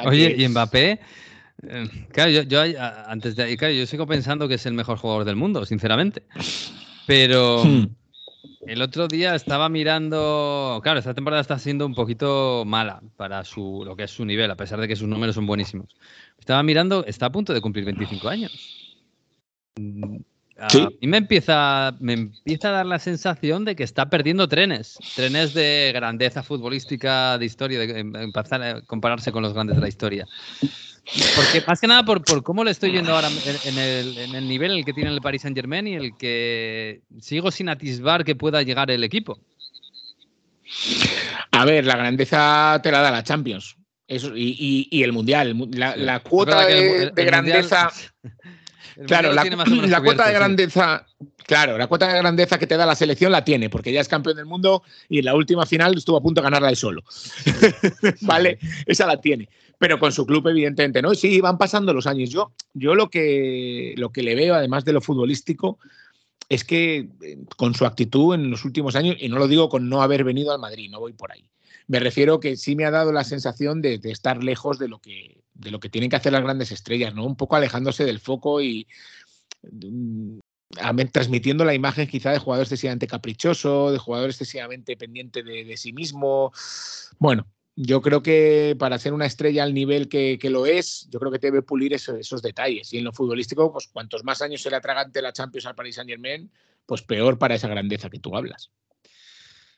[0.05, 0.99] Oye, y Mbappé,
[1.69, 2.63] eh, claro, yo,
[3.07, 6.23] antes de claro, yo sigo pensando que es el mejor jugador del mundo, sinceramente.
[7.07, 7.95] Pero hmm.
[8.67, 10.79] El otro día estaba mirando.
[10.83, 14.51] Claro, esta temporada está siendo un poquito mala para su, lo que es su nivel,
[14.51, 15.95] a pesar de que sus números son buenísimos.
[16.37, 18.97] Estaba mirando, está a punto de cumplir 25 años.
[19.79, 20.17] Mm,
[20.99, 25.53] y me empieza, me empieza a dar la sensación de que está perdiendo trenes, trenes
[25.53, 30.27] de grandeza futbolística de historia, de empezar a compararse con los grandes de la historia.
[31.35, 33.27] Porque más que nada por, por cómo le estoy viendo ahora
[33.65, 37.01] en el, en el, nivel el que tiene el Paris Saint Germain y el que
[37.19, 39.37] sigo sin atisbar que pueda llegar el equipo.
[41.51, 43.75] A ver, la grandeza te la da la Champions.
[44.07, 45.55] Eso, y, y, el Mundial.
[45.73, 47.91] La, cuota de, grandeza.
[49.05, 51.05] claro, la, la cuota de grandeza.
[51.45, 54.07] Claro, la cuota de grandeza que te da la selección la tiene, porque ya es
[54.07, 57.03] campeón del mundo y en la última final estuvo a punto de ganarla de solo.
[58.21, 58.59] ¿Vale?
[58.85, 59.49] Esa la tiene
[59.81, 61.11] pero con su club evidentemente no.
[61.11, 62.29] Y sí, van pasando los años.
[62.29, 65.79] Yo, yo lo, que, lo que le veo, además de lo futbolístico,
[66.49, 69.89] es que eh, con su actitud en los últimos años, y no lo digo con
[69.89, 71.49] no haber venido al Madrid, no voy por ahí.
[71.87, 75.40] Me refiero que sí me ha dado la sensación de, estar lejos de lo, que,
[75.61, 77.25] de lo que tienen que hacer las grandes estrellas, ¿no?
[77.25, 78.87] Un poco alejándose del foco y
[81.11, 86.51] transmitiendo la imagen quizá de jugador excesivamente caprichoso, de jugador excesivamente pendiente de, sí mismo.
[87.19, 91.31] Bueno, yo creo que para ser una estrella al nivel que, lo es, yo creo
[91.31, 92.91] que debe pulir esos detalles.
[92.93, 95.95] Y en lo futbolístico, pues cuantos más años se le atragante la Champions al Paris
[95.95, 96.51] Saint Germain,
[96.85, 98.71] pues peor para esa grandeza que tú hablas.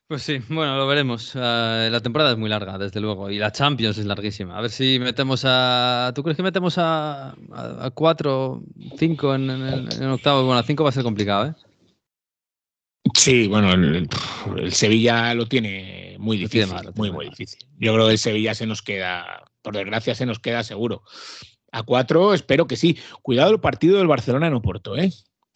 [0.07, 1.31] Pues sí, bueno, lo veremos.
[1.35, 4.57] Ah, la temporada es muy larga, desde luego, y la Champions es larguísima.
[4.57, 6.11] A ver si metemos a.
[6.13, 7.35] ¿Tú crees que metemos a,
[7.93, 8.63] cuatro,
[8.97, 10.45] cinco en, en, octavo?
[10.45, 11.53] Bueno, a cinco va a ser complicado, ¿eh?
[13.13, 17.59] Sí, bueno, el, Sevilla lo tiene muy difícil, muy, muy difícil.
[17.77, 21.03] Yo creo que el Sevilla se nos queda, por desgracia, se nos queda seguro.
[21.71, 22.97] A cuatro, espero que sí.
[23.21, 25.11] Cuidado el partido del Barcelona en Oporto, ¿eh?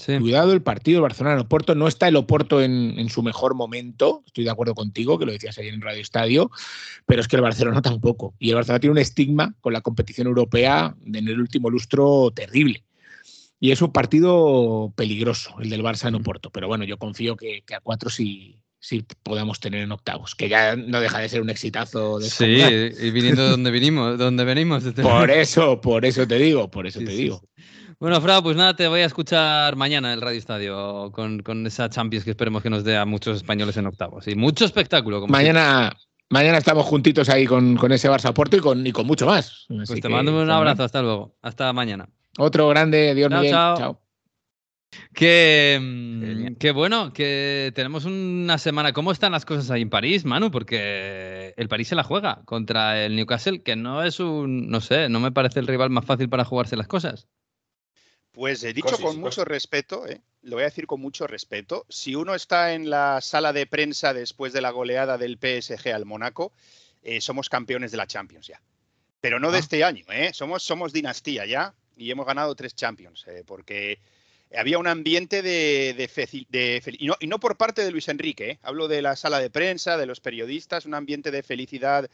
[0.05, 1.73] Cuidado el partido del Barcelona en Oporto.
[1.73, 4.23] No está el Oporto en, su mejor momento.
[4.27, 6.51] Estoy de acuerdo contigo, que lo decías ayer en Radio Estadio,
[7.07, 8.35] pero es que el Barcelona tampoco.
[8.37, 12.83] Y el Barcelona tiene un estigma con la competición europea en el último lustro terrible.
[13.59, 16.51] Y es un partido peligroso, el del Barça en Oporto.
[16.51, 20.75] Pero bueno, yo confío que, a cuatro sí, sí podamos tener en octavos, que ya
[20.75, 22.19] no deja de ser un exitazo.
[22.19, 22.45] De sí,
[23.03, 24.83] y viniendo de donde venimos, donde venimos.
[24.83, 27.41] Por eso, por eso te digo, por eso te digo.
[27.99, 31.65] Bueno, Fra, pues nada, te voy a escuchar mañana en el Radio Estadio con, con,
[31.65, 34.27] esa Champions que esperemos que nos dé a muchos españoles en octavos.
[34.27, 35.25] Y mucho espectáculo.
[35.25, 35.97] mañana,
[36.29, 39.65] mañana estamos juntitos ahí con, con ese Barça Porto y con, y con mucho más.
[39.67, 41.35] pues te mando un abrazo, hasta luego.
[41.41, 42.07] Hasta mañana.
[42.37, 43.49] Otro grande, Dios mío.
[43.49, 43.99] Chao.
[45.13, 48.93] Que, mm, bueno, que tenemos una semana.
[48.93, 50.51] ¿Cómo están las cosas ahí en París, Manu?
[50.51, 55.09] Porque el París se la juega contra el Newcastle, que no es un, no sé,
[55.09, 57.27] no me parece el rival más fácil para jugarse las cosas.
[58.37, 60.21] Pues he dicho con mucho respeto, ¿eh?
[60.43, 61.87] lo voy a decir con mucho respeto.
[61.89, 66.05] Si uno está en la sala de prensa después de la goleada del PSG al
[66.05, 66.53] Mónaco,
[67.01, 68.61] eh, somos campeones de la Champions ya.
[69.21, 69.59] Pero no de ah.
[69.59, 70.29] este año, ¿eh?
[70.35, 73.97] somos, somos dinastía ya y hemos ganado tres Champions, eh, porque
[74.55, 78.87] había un ambiente de, de, y, no, y, no, por parte de Luis Enrique, hablo
[78.87, 82.07] de la sala de prensa, de los periodistas, un ambiente de felicidad,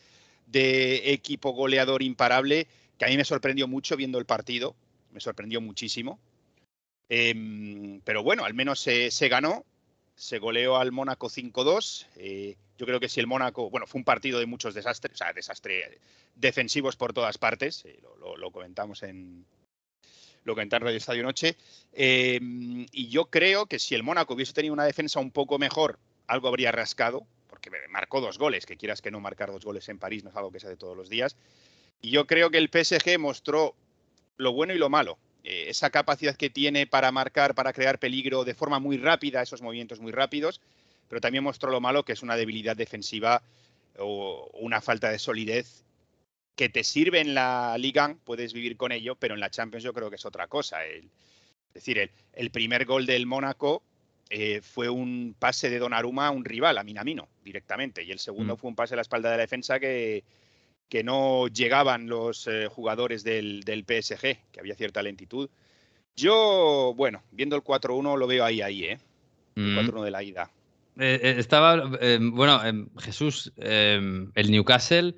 [0.47, 4.73] de equipo goleador imparable, que a mí me sorprendió mucho viendo el partido,
[5.13, 6.19] me sorprendió muchísimo.
[7.09, 9.65] Em, pero bueno, al menos se, ganó,
[10.15, 12.07] se goleó al Mónaco 5-2.
[12.17, 15.17] Eh, yo creo que si el Mónaco, bueno, fue un partido de muchos desastres, o
[15.17, 15.97] sea, desastres
[16.35, 17.85] defensivos por todas partes,
[18.37, 19.45] lo comentamos en,
[20.43, 21.55] lo en Radio Estadio Noche.
[21.91, 25.99] Em, y yo creo que si el Mónaco hubiese tenido una defensa un poco mejor,
[26.27, 29.99] algo habría rascado, porque marcó dos goles, que quieras que no marcar dos goles en
[29.99, 31.35] París no es algo que se hace todos los días.
[32.01, 33.75] Y yo creo que el PSG mostró
[34.37, 35.17] lo bueno y lo malo.
[35.43, 39.61] Eh, esa capacidad que tiene para marcar, para crear peligro de forma muy rápida, esos
[39.61, 40.61] movimientos muy rápidos,
[41.09, 43.43] pero también mostró lo malo que es una debilidad defensiva
[43.99, 45.83] o una falta de solidez
[46.55, 49.93] que te sirve en la Liga, puedes vivir con ello, pero en la Champions yo
[49.93, 50.85] creo que es otra cosa.
[50.85, 51.03] es
[51.73, 53.81] decir, el, primer gol del Mónaco
[54.29, 58.55] eh, fue un pase de Donnarumma a un rival, a Minamino, directamente, y el segundo
[58.55, 58.57] mm.
[58.57, 60.23] fue un pase a la espalda de la defensa que,
[60.89, 65.49] que no llegaban los eh, jugadores del, PSG, que había cierta lentitud.
[66.15, 68.99] Yo, bueno, viendo el 4-1 lo veo ahí, ahí, ¿eh?
[69.55, 70.03] El 4-1 mm.
[70.03, 70.51] de la ida.
[70.99, 72.61] Eh, estaba, bueno,
[72.99, 75.15] Jesús, el Newcastle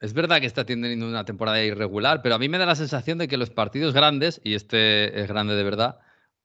[0.00, 3.18] es verdad que está teniendo una temporada irregular, pero a mí me da la sensación
[3.18, 5.98] de que los partidos grandes, y este es grande de verdad,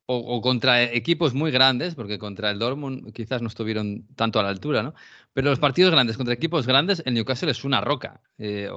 [0.08, 4.50] o, contra equipos muy grandes, porque contra el Dortmund quizás no estuvieron tanto a la
[4.50, 4.94] altura, ¿no?
[5.34, 8.22] Pero los partidos grandes contra equipos grandes, el Newcastle es una roca.
[8.38, 8.70] Eh,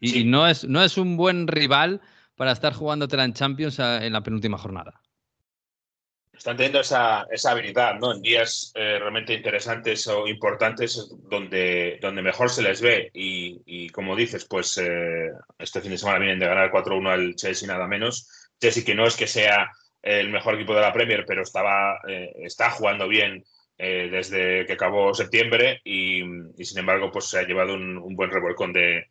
[0.00, 2.00] y, no, es, no es un buen rival
[2.36, 5.00] para estar jugándote en Champions en la penúltima jornada
[6.36, 8.12] están teniendo esa, esa habilidad, ¿no?
[8.12, 13.10] En días eh, realmente interesantes o importantes donde, donde mejor se les ve.
[13.14, 17.66] Y, como dices, pues eh, este fin de semana vienen de ganar 4-1 al Chelsea
[17.66, 18.28] nada menos.
[18.60, 19.70] Chelsea que no es que sea
[20.06, 23.44] el mejor equipo de la Premier, pero estaba, eh, está jugando bien
[23.78, 26.22] desde que acabó septiembre y,
[26.64, 29.04] sin embargo pues se ha llevado un, buen revolcón de,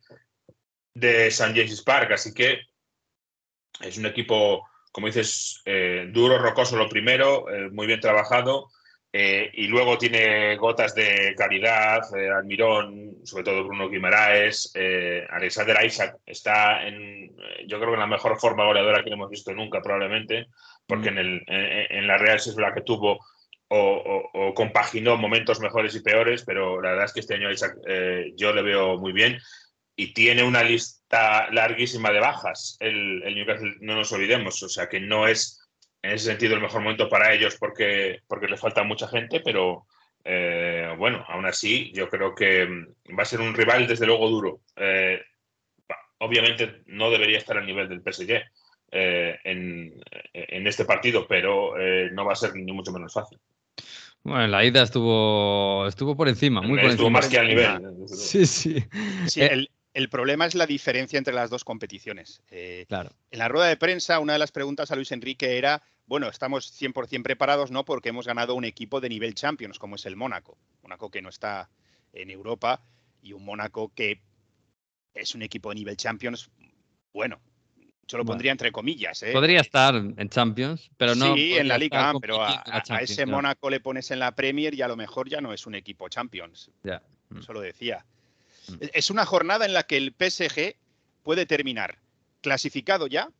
[0.92, 1.54] de St.
[1.54, 2.10] James Park.
[2.10, 2.62] Así que
[3.80, 8.70] es un equipo como dices, eh, duro, rocoso lo primero, eh, muy bien trabajado,
[9.18, 12.02] eh, y luego tiene gotas de calidad,
[12.36, 14.72] Almirón, sobre todo Bruno Guimaraes,
[15.30, 17.34] Alexander Isaac está en,
[17.66, 20.48] yo creo que en la mejor forma goleadora que hemos visto nunca probablemente,
[20.86, 23.18] porque en, el, en, la Real es la que tuvo
[23.68, 27.74] o, compaginó momentos mejores y peores, pero la verdad es que este año Isaac
[28.36, 29.38] yo le veo muy bien
[29.96, 32.76] y tiene una lista larguísima de bajas.
[32.80, 35.65] El, Newcastle, no nos olvidemos, o sea que no es
[36.06, 39.86] en ese sentido el mejor momento para ellos porque, porque le falta mucha gente, pero
[40.24, 44.28] eh, bueno, aún así yo creo que mm, va a ser un rival desde luego
[44.28, 44.60] duro.
[44.76, 45.20] Eh,
[46.18, 48.42] obviamente no debería estar al nivel del PSG
[48.92, 50.00] eh, en,
[50.32, 51.74] en, este partido, pero
[52.12, 53.38] no va a ser ni mucho menos fácil.
[54.22, 57.80] Bueno, la ida estuvo, estuvo por encima, muy por estuvo más que al nivel.
[58.08, 58.84] Sí, sí.
[59.26, 62.42] sí el, el problema es la diferencia entre las dos competiciones.
[62.50, 63.12] Eh, claro.
[63.30, 66.72] En la rueda de prensa, una de las preguntas a Luis Enrique era, bueno, estamos
[66.80, 67.84] 100% preparados, ¿no?
[67.84, 70.56] Porque hemos ganado un equipo de nivel Champions, como es el Mónaco.
[70.82, 71.68] Mónaco que no está
[72.12, 72.82] en Europa
[73.20, 74.22] y un Mónaco que
[75.14, 76.50] es un equipo de nivel Champions,
[77.12, 77.40] bueno,
[78.06, 79.22] yo lo pondría entre comillas.
[79.22, 79.32] ¿eh?
[79.32, 81.34] Podría estar en Champions, pero no.
[81.34, 82.62] Sí, en la Liga, pero a,
[83.00, 85.74] ese Mónaco le pones en la Premier y a lo mejor ya no es un
[85.74, 86.70] equipo Champions.
[86.84, 87.02] Ya.
[87.36, 88.04] Eso lo decía.
[88.68, 88.74] Mm.
[88.92, 90.76] Es una jornada en la que el PSG
[91.24, 91.98] puede terminar
[92.42, 93.30] clasificado ya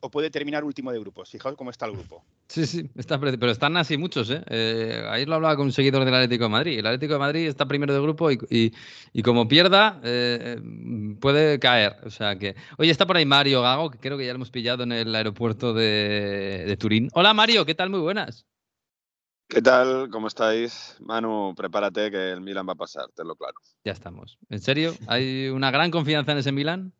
[0.00, 1.30] o puede terminar último de grupos.
[1.30, 2.24] Fijaos cómo está el grupo.
[2.48, 4.30] Sí, sí, está, pero están así muchos.
[4.30, 4.42] ¿eh?
[4.48, 6.78] eh ayer lo hablaba con un seguidor del Atlético de Madrid.
[6.78, 8.72] El Atlético de Madrid está primero de grupo y,
[9.12, 10.60] y, como pierda, eh,
[11.20, 11.96] puede caer.
[12.04, 12.54] O sea que.
[12.78, 15.14] Oye, está por ahí Mario Gago, que creo que ya lo hemos pillado en el
[15.14, 17.08] aeropuerto de, de Turín.
[17.14, 17.90] Hola Mario, ¿qué tal?
[17.90, 18.46] Muy buenas.
[19.48, 20.08] ¿Qué tal?
[20.10, 20.96] ¿Cómo estáis?
[21.00, 23.54] Manu, prepárate que el Milan va a pasar, te lo claro.
[23.84, 24.38] Ya estamos.
[24.48, 24.94] ¿En serio?
[25.06, 26.92] ¿Hay una gran confianza en ese Milan?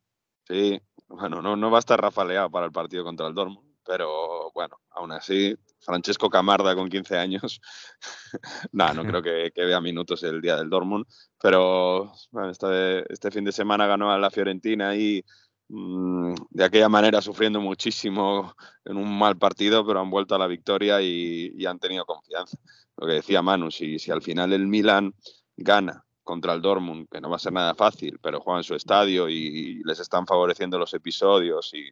[0.46, 4.51] Sí, bueno, no, no va a estar rafaleado para el partido contra el Dortmund, pero
[4.53, 7.61] bueno, aún así, Francesco Camarda con 15 años,
[8.73, 11.07] no, no creo que, vea minutos el día del Dortmund,
[11.40, 15.25] pero bueno, este, este fin de semana ganó a la Fiorentina y
[15.69, 20.47] Mm, de aquella manera sufriendo muchísimo en un mal partido, pero han vuelto a la
[20.47, 22.59] victoria y, han tenido confianza.
[22.97, 25.14] Lo que decía Manu, si, si, al final el Milan
[25.57, 28.75] gana contra el Dortmund, que no va a ser nada fácil, pero juega en su
[28.75, 31.91] estadio y, les están favoreciendo los episodios y,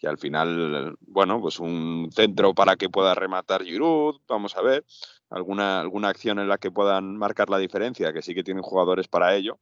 [0.00, 4.84] y, al final, bueno, pues un centro para que pueda rematar Giroud, vamos a ver,
[5.30, 9.08] alguna, alguna acción en la que puedan marcar la diferencia, que sí que tienen jugadores
[9.08, 9.58] para ello,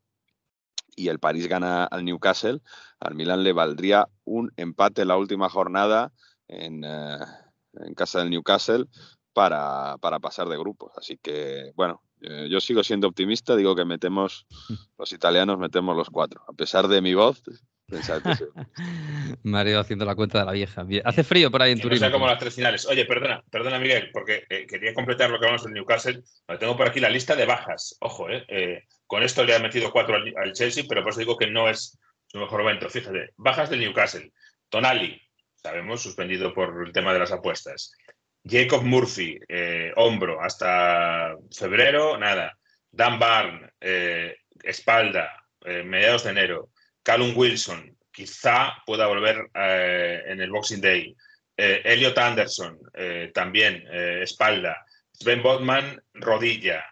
[0.95, 2.61] y el París gana al Newcastle,
[3.01, 6.13] al Milan le valdría un empate en la última jornada
[6.49, 7.19] en, eh,
[7.97, 8.87] casa del Newcastle
[9.33, 10.93] para, pasar de grupos.
[10.97, 14.47] Así que, bueno, eh, yo sigo siendo optimista, digo que metemos,
[14.99, 16.43] los italianos metemos los cuatro.
[16.49, 17.43] A pesar de mi voz,
[19.43, 20.87] Mario haciendo la cuenta de la vieja.
[21.05, 22.01] Hace frío por ahí en Turín.
[22.01, 22.87] No como las tres finales.
[22.87, 26.23] Oye, perdona, perdona Miguel, porque eh, quería completar lo que hablamos del Newcastle.
[26.59, 27.97] Tengo por aquí la lista de bajas.
[28.01, 31.51] Ojo, eh, con esto le ha metido cuatro al, Chelsea, pero por eso digo que
[31.51, 32.89] no es su mejor momento.
[32.89, 34.33] Fíjate, bajas del Newcastle.
[34.69, 35.21] Tonali,
[35.55, 37.93] sabemos, suspendido por el tema de las apuestas.
[38.45, 42.57] Jacob Murphy, eh, hombro, hasta febrero, nada.
[42.91, 43.73] Dan Barn,
[44.63, 46.69] espalda, mediados de enero.
[47.03, 51.17] Callum Wilson quizá pueda volver eh, en el Boxing Day.
[51.57, 53.85] Eh, Elliot Anderson eh, también,
[54.23, 54.85] espalda.
[55.13, 56.85] Sven Botman, rodilla,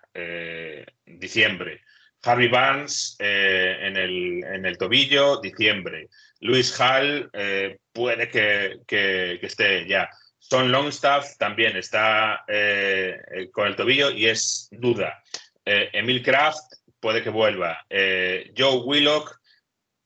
[1.04, 1.82] diciembre.
[2.22, 6.08] Harvey Barnes en el, en, el, tobillo, diciembre.
[6.40, 7.30] Luis Hall
[7.92, 10.08] puede que, que, esté ya.
[10.50, 12.44] Son Longstaff también está
[13.52, 15.22] con el tobillo y es duda.
[15.64, 17.86] Emil Kraft puede que vuelva.
[17.88, 19.40] Joe Willock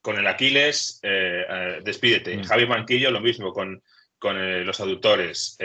[0.05, 2.37] con el Aquiles, eh, eh, despídete.
[2.37, 2.45] Mm.
[2.45, 3.83] Javi Manquillo, lo mismo con,
[4.19, 5.57] con eh, los aductores.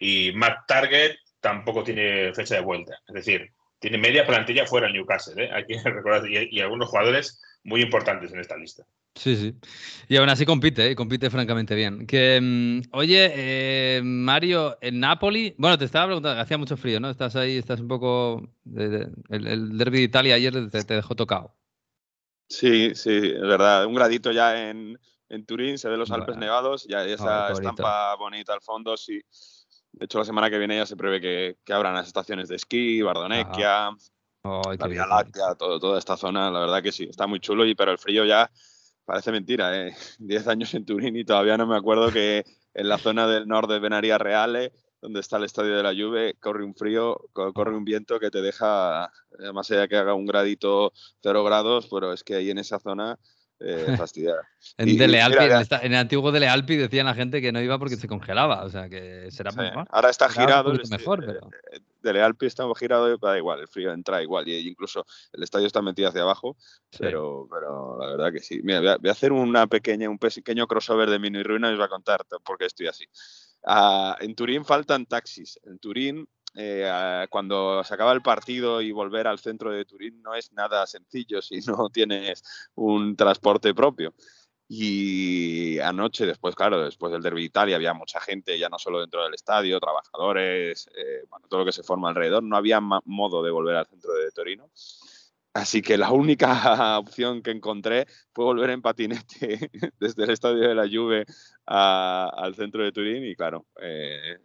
[0.00, 2.96] y Matt Target tampoco tiene fecha de vuelta.
[3.08, 5.50] Es decir, tiene media plantilla fuera el Newcastle.
[5.52, 8.86] Hay que recordar, y, algunos jugadores muy importantes en esta lista.
[9.14, 9.54] Sí, sí.
[10.08, 12.06] Y aún así compite, compite francamente bien.
[12.06, 17.10] Que, mm, oye, Mario, en Napoli, bueno, te estaba preguntando, hacía mucho frío, ¿no?
[17.10, 18.48] Estás ahí, estás un poco.
[18.76, 21.54] el, el, derby de Italia ayer te dejó tocado.
[22.48, 23.86] Sí, sí, es verdad.
[23.86, 28.54] Un gradito ya en, en Turín, se ven los Alpes nevados, ya esa estampa bonita
[28.54, 29.20] al fondo, sí.
[29.92, 32.56] De hecho, la semana que viene ya se prevé que, que abran las estaciones de
[32.56, 33.02] esquí,
[34.42, 37.66] Bardonequia, la Vía Láctea, todo, toda esta zona, la verdad que sí, está muy chulo,
[37.66, 38.50] y, pero el frío ya
[39.04, 39.94] parece mentira, ¿eh?
[40.18, 43.74] Diez años en Turín y todavía no me acuerdo que en la zona del norte
[43.74, 47.84] de Venaria Reale donde está el estadio de la Juve, corre un frío, corre un
[47.84, 49.10] viento que te deja,
[49.54, 53.18] más allá que haga un gradito cero grados, pero es que ahí en esa zona
[53.60, 54.48] eh, fastidiada.
[54.76, 57.96] en, Dele Alpi, en, el antiguo Dele Alpi decían la gente que no iba porque
[57.96, 59.86] se congelaba, o sea que será mejor.
[59.90, 60.72] Ahora está girado.
[60.90, 61.50] mejor, pero...
[62.02, 65.66] Dele Alpi está girado y da igual, el frío entra igual, y incluso el estadio
[65.66, 66.56] está metido hacia abajo,
[66.98, 68.60] pero, pero la verdad que sí.
[68.62, 71.86] Mira, voy a, hacer una pequeña, un pequeño crossover de mini ruina y os voy
[71.86, 73.04] a contar por qué estoy así.
[73.64, 75.58] Ah, en Turín faltan taxis.
[75.64, 80.34] En Turín, eh, cuando se acaba el partido y volver al centro de Turín no
[80.34, 82.42] es nada sencillo si no tienes
[82.74, 84.14] un transporte propio.
[84.70, 89.24] Y anoche, después, claro, después del Derby Italia, había mucha gente, ya no solo dentro
[89.24, 92.42] del estadio, trabajadores, eh, bueno, todo lo que se forma alrededor.
[92.42, 94.70] No había modo de volver al centro de Torino.
[95.54, 100.74] Así que la única opción que encontré fue volver en patinete desde el estadio de
[100.74, 101.24] la Juve
[101.66, 104.38] al centro de Turín y claro, eh,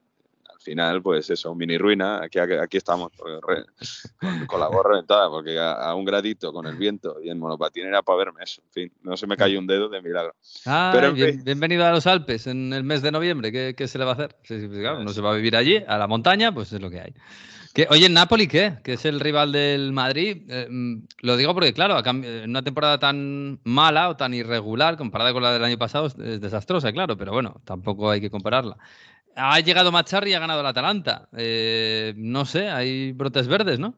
[0.63, 6.06] final, pues eso, mini ruina, aquí, aquí estamos, con, la gorra reventada, porque a, un
[6.06, 9.28] gradito con el viento y en monopatín era para verme eso, en fin, no se
[9.28, 10.34] me cayó un dedo de milagro.
[10.65, 14.12] Ah, Pero, bienvenido a los Alpes en el mes de noviembre, ¿qué, se le va
[14.12, 14.36] a hacer?
[14.43, 16.89] Sí, pues claro, no se va a vivir allí, a la montaña, pues es lo
[16.89, 17.13] que hay.
[17.73, 18.76] Que, oye, Napoli qué?
[18.84, 20.43] Que es el rival del Madrid.
[20.47, 25.34] Eh, mm, lo digo porque, claro, en una temporada tan mala o tan irregular, comparada
[25.34, 28.78] con la del año pasado, es desastrosa, claro, pero bueno, tampoco hay que compararla.
[29.36, 31.28] Ha llegado Macharri y ha ganado el Atalanta.
[31.36, 33.98] Eh, no sé, hay brotes verdes, ¿no?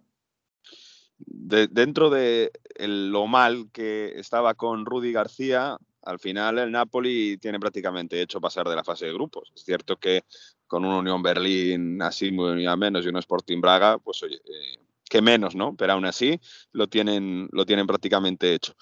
[1.17, 8.21] dentro de lo mal que estaba con Rudy García, al final el Napoli tiene prácticamente
[8.21, 9.52] hecho pasar de la fase de grupos.
[9.56, 10.24] Es cierto que
[10.67, 14.80] con un Unión Berlín así muy a menos y un Sporting Braga, pues oye, eh,
[15.10, 15.76] que menos, ¿no?
[15.76, 16.39] Pero aún así
[16.71, 18.76] lo tienen, lo tienen prácticamente hecho.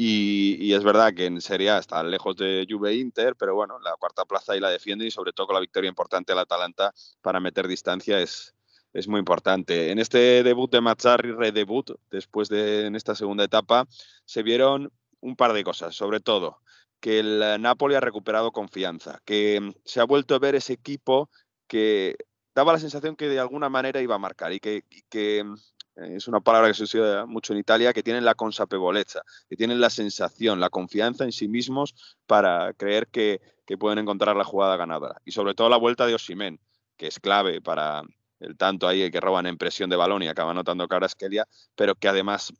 [0.00, 3.96] Y, es verdad que en Serie A está lejos de Juve Inter, pero bueno, la
[3.96, 7.40] cuarta plaza ahí la defiende y sobre todo con la victoria importante al Atalanta para
[7.40, 8.54] meter distancia es,
[8.92, 9.90] es muy importante.
[9.90, 13.88] En este debut de Mazzarri, redebut, después de en esta segunda etapa,
[14.24, 16.60] se vieron un par de cosas, sobre todo
[17.00, 20.74] que el eh, Napoli ha recuperado confianza, que mm, se ha vuelto a ver ese
[20.74, 21.30] equipo
[21.66, 22.16] que
[22.54, 25.54] daba la sensación que de alguna manera iba a marcar y que, mm,
[25.98, 29.80] es una palabra que se usa mucho en Italia, que tienen la consapevolezza, que tienen
[29.80, 31.94] la sensación, la confianza en sí mismos
[32.26, 33.40] para creer que,
[33.78, 35.20] pueden encontrar la jugada ganadora.
[35.26, 36.58] Y sobre todo la vuelta de Osimen,
[36.96, 38.02] que es clave para
[38.40, 42.08] el tanto ahí que roban en presión de balón y acaba anotando Caraskelia, pero que
[42.08, 42.54] además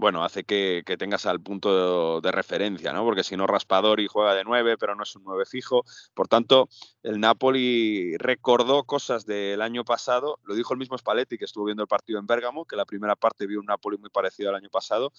[0.00, 3.04] bueno, hace que, tengas al punto de, referencia, ¿no?
[3.04, 5.84] Porque si no, Raspadori juega de nueve, pero no es un nueve fijo.
[6.14, 6.68] Por tanto,
[7.02, 10.38] el Napoli recordó cosas del año pasado.
[10.44, 13.14] Lo dijo el mismo Spalletti, que estuvo viendo el partido en Bérgamo, que la primera
[13.14, 15.12] parte vio un Napoli muy parecido al año pasado.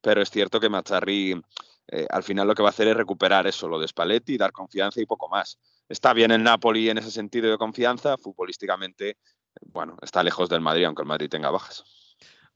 [0.00, 1.42] Pero es cierto que Mazzarri
[1.88, 4.52] eh, al final lo que va a hacer es recuperar eso, lo de Spalletti, dar
[4.52, 5.58] confianza y poco más.
[5.88, 9.16] Está bien el Napoli en ese sentido de confianza, futbolísticamente,
[9.66, 11.84] bueno, está lejos del Madrid, aunque el Madrid tenga bajas.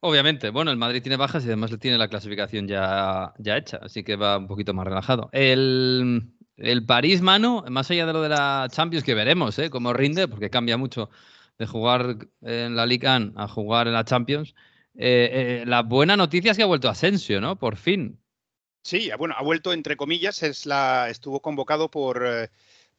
[0.05, 3.79] Obviamente, bueno, el Madrid tiene bajas y además le tiene la clasificación ya, ya hecha,
[3.81, 5.31] así que va un poquito más relajado.
[5.31, 6.35] El,
[6.88, 9.71] París, mano, más allá de lo de la Champions, que veremos ¿eh?
[9.71, 11.09] cómo rinde, porque cambia mucho
[11.57, 14.57] de jugar en la Liga a jugar en la Champions.
[14.97, 17.57] Eh, eh, la buena noticia es que ha vuelto Asensio, ¿no?
[17.57, 18.21] Por fin.
[18.83, 22.51] Sí, bueno, ha vuelto entre comillas, es la, estuvo convocado por eh,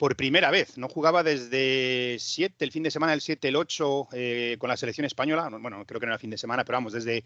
[0.03, 0.77] por primera vez.
[0.77, 4.75] No jugaba desde 7, el fin de semana del 7, el 8 eh, con la
[4.75, 5.47] selección española.
[5.61, 7.23] Bueno, creo que no era fin de semana, pero vamos, desde,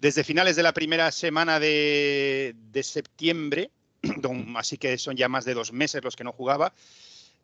[0.00, 3.70] desde finales de la primera semana de, septiembre,
[4.56, 6.74] así que son ya más de dos meses los que no jugaba.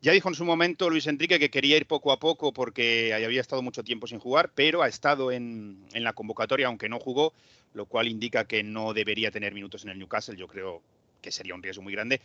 [0.02, 3.40] Ya dijo en su momento Luis Enrique que quería ir poco a poco porque había
[3.40, 7.32] estado mucho tiempo sin jugar, pero ha estado en, en la convocatoria, aunque no jugó,
[7.74, 10.36] lo cual indica que no debería tener minutos en el Newcastle.
[10.36, 10.82] Yo creo
[11.22, 12.20] que sería un riesgo muy grande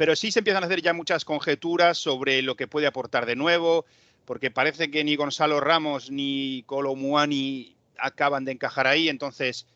[0.00, 3.36] pero sí se empiezan a hacer ya muchas conjeturas sobre lo que puede aportar de
[3.36, 3.84] nuevo,
[4.24, 9.66] porque parece que ni Gonzalo Ramos ni Colomuani acaban de encajar ahí, entonces,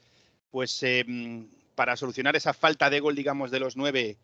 [0.51, 4.17] pues em, para solucionar esa falta de gol, digamos, de los nueve,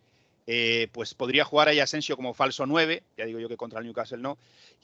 [0.47, 3.85] eh, pues podría jugar ahí Asensio como falso nueve, ya digo yo que contra el
[3.85, 4.39] Newcastle no.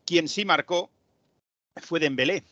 [0.04, 0.90] Quien sí marcó
[1.76, 2.42] fue Dembélé.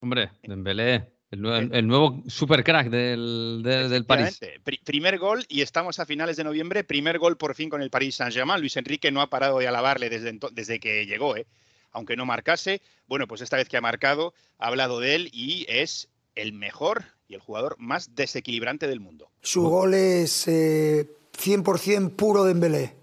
[0.00, 1.13] Hombre, Dembélé.
[1.34, 4.40] El nuevo, super crack del, del, París.
[4.84, 6.84] primer gol y estamos a finales de noviembre.
[6.84, 8.60] Primer gol por fin con el Paris Saint-Germain.
[8.60, 11.46] Luis Enrique no ha parado de alabarle desde, desde que llegó, ¿eh?
[11.92, 12.80] aunque no marcase.
[13.08, 17.04] Bueno, pues esta vez que ha marcado, ha hablado de él y es el mejor
[17.28, 19.30] y el jugador más desequilibrante del mundo.
[19.42, 22.94] Su gol es 100% eh, puro de Embelé.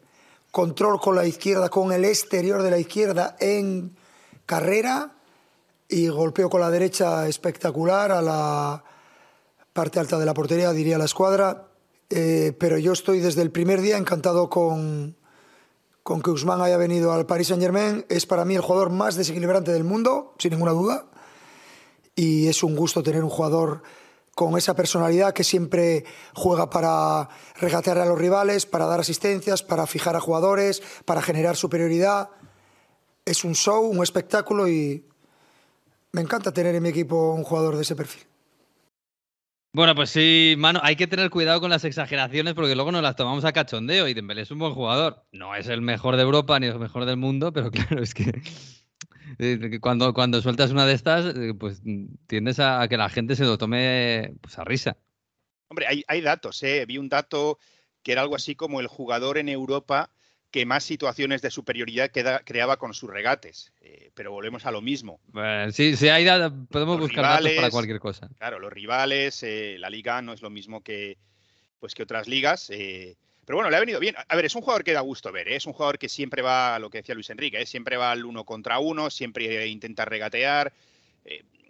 [0.52, 3.96] Control con la izquierda, con el exterior de la izquierda en
[4.46, 5.16] carrera
[5.92, 8.82] y golpeo con la derecha espectacular a la
[9.74, 11.68] parte alta de la portería, diría la escuadra.
[12.10, 15.18] Eh, pero yo estoy desde el primer día encantado con,
[16.02, 18.06] con que Usman haya venido al Paris Saint Germain.
[18.08, 21.08] Es para mí el jugador más desequilibrante del mundo, sin ninguna duda.
[22.16, 23.84] Y es un gusto tener un jugador
[24.34, 27.28] con esa personalidad que siempre juega para
[27.60, 32.30] regatear a los rivales, para dar asistencias, para fijar a jugadores, para generar superioridad.
[33.26, 35.11] Es un show, un espectáculo y
[36.14, 38.24] me encanta tener en mi equipo un jugador de ese perfil.
[39.74, 43.16] Bueno, pues sí, mano, hay que tener cuidado con las exageraciones porque luego nos las
[43.16, 45.24] tomamos a cachondeo y Dembélé es un buen jugador.
[45.32, 48.42] No es el mejor de Europa ni el mejor del mundo, pero claro, es que
[49.40, 51.82] eh, cuando, cuando sueltas una de estas, eh, pues
[52.28, 54.98] tiendes a, que la gente se lo tome pues, a risa.
[55.70, 56.86] Hombre, hay, hay datos, ¿eh?
[56.86, 57.58] Vi un dato
[58.04, 60.10] que era algo así como el jugador en Europa
[60.52, 63.72] que más situaciones de superioridad creaba con sus regates.
[63.80, 65.20] Eh, pero volvemos a lo mismo.
[65.72, 65.96] sí,
[66.70, 68.30] podemos buscar datos para cualquier cosa.
[68.38, 71.18] Claro, los rivales, eh, la liga no es lo mismo que,
[71.80, 72.70] pues, que otras ligas.
[72.70, 73.16] Eh,
[73.46, 74.16] Pero bueno, le ha venido bien.
[74.28, 76.78] A ver, es un jugador que da gusto ver, es un jugador que siempre va,
[76.80, 80.74] lo que decía Luis Enrique, siempre va al uno contra uno, siempre intenta regatear.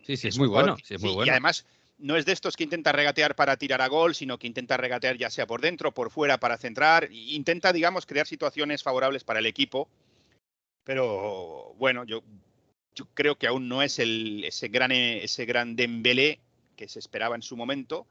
[0.03, 0.75] Sí, sí, es, muy bueno.
[0.83, 1.27] Sí, es muy bueno.
[1.27, 1.65] Y además,
[2.01, 5.17] no es de estos que intenta regatear para tirar a gol, sino que intenta regatear
[5.17, 7.07] ya sea por dentro, por fuera, para centrar.
[7.11, 9.87] Intenta, digamos, crear situaciones favorables para el equipo.
[10.83, 12.23] Pero bueno, yo,
[13.13, 16.39] creo que aún no es el, ese gran ese gran Dembélé
[16.75, 18.07] que se esperaba en su momento.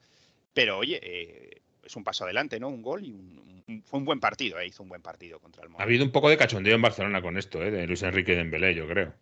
[0.55, 2.69] Pero oye, eh, es un paso adelante, ¿no?
[2.69, 4.67] Un gol y fue un buen partido, ¿eh?
[4.67, 7.37] hizo un buen partido contra el Ha habido un poco de cachondeo en Barcelona con
[7.37, 7.71] esto, ¿eh?
[7.71, 9.15] De Luis Enrique Dembélé, yo creo.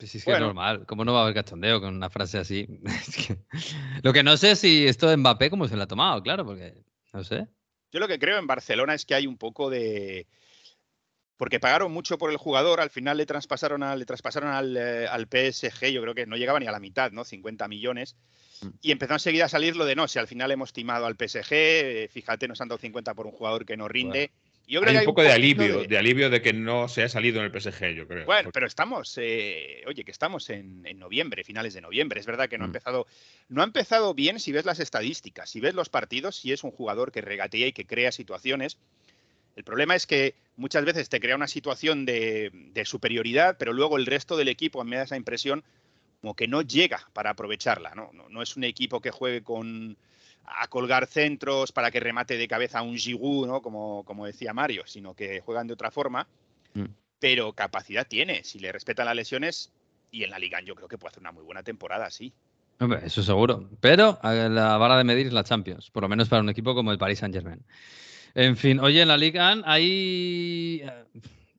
[0.00, 0.86] Pues es que es normal.
[0.86, 2.66] ¿Cómo no va a haber cachondeo con una frase así?
[4.02, 6.22] Lo que no sé es si esto de Mbappé, ¿cómo se lo ha tomado?
[6.22, 6.74] Claro, porque
[7.12, 7.46] no sé.
[7.92, 10.26] Yo lo que creo en Barcelona es que hay un poco de.
[11.36, 15.26] Porque pagaron mucho por el jugador, al final le traspasaron, le traspasaron al, eh, al,
[15.26, 17.24] PSG, yo creo que no llegaba ni a la mitad, ¿no?
[17.24, 18.16] 50 millones.
[18.62, 18.68] Mm.
[18.80, 21.52] Y empezó enseguida a salir lo de no, si al final hemos timado al PSG,
[21.52, 24.30] eh, fíjate, nos han dado 50 por un jugador que no rinde
[24.78, 25.98] hay un poco de alivio, de...
[25.98, 28.24] alivio de que no se ha salido en el PSG, yo creo.
[28.24, 32.20] Bueno, pero estamos, eh, oye, que estamos en, noviembre, finales de noviembre.
[32.20, 32.70] Es verdad que no ha mm.
[32.70, 33.06] empezado,
[33.48, 36.70] no ha empezado bien si ves las estadísticas, si ves los partidos, si es un
[36.70, 38.78] jugador que regatea y que crea situaciones.
[39.56, 44.06] El problema es que muchas veces te crea una situación de, superioridad, pero luego el
[44.06, 45.64] resto del equipo me da esa impresión
[46.20, 47.94] como que no llega para aprovecharla.
[47.94, 49.96] no, no es un equipo que juegue con
[50.44, 53.62] a colgar centros para que remate de cabeza a un Giroud, ¿no?
[53.62, 56.26] Como, como decía Mario, sino que juegan de otra forma.
[56.74, 56.86] Mm.
[57.18, 59.72] Pero capacidad tiene, si le respetan las lesiones,
[60.10, 62.32] y en la Liga yo creo que puede hacer una muy buena temporada, sí.
[62.80, 63.68] Hombre, eso seguro.
[63.80, 66.92] Pero la vara de medir es la Champions, por lo menos para un equipo como
[66.92, 67.62] el Paris Saint Germain.
[68.34, 70.82] En fin, oye, en la Liga hay,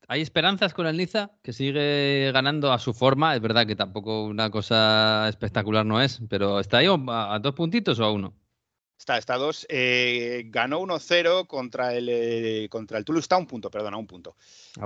[0.07, 3.35] hay esperanzas con el Niza, que sigue ganando a su forma.
[3.35, 7.99] Es verdad que tampoco una cosa espectacular no es, pero ¿está ahí a dos puntitos
[7.99, 8.33] o a uno?
[9.01, 9.65] Está, está dos.
[9.67, 13.27] Eh, ganó 1-0 contra el eh, contra el Toulouse.
[13.35, 14.35] Un punto, perdona, a un punto.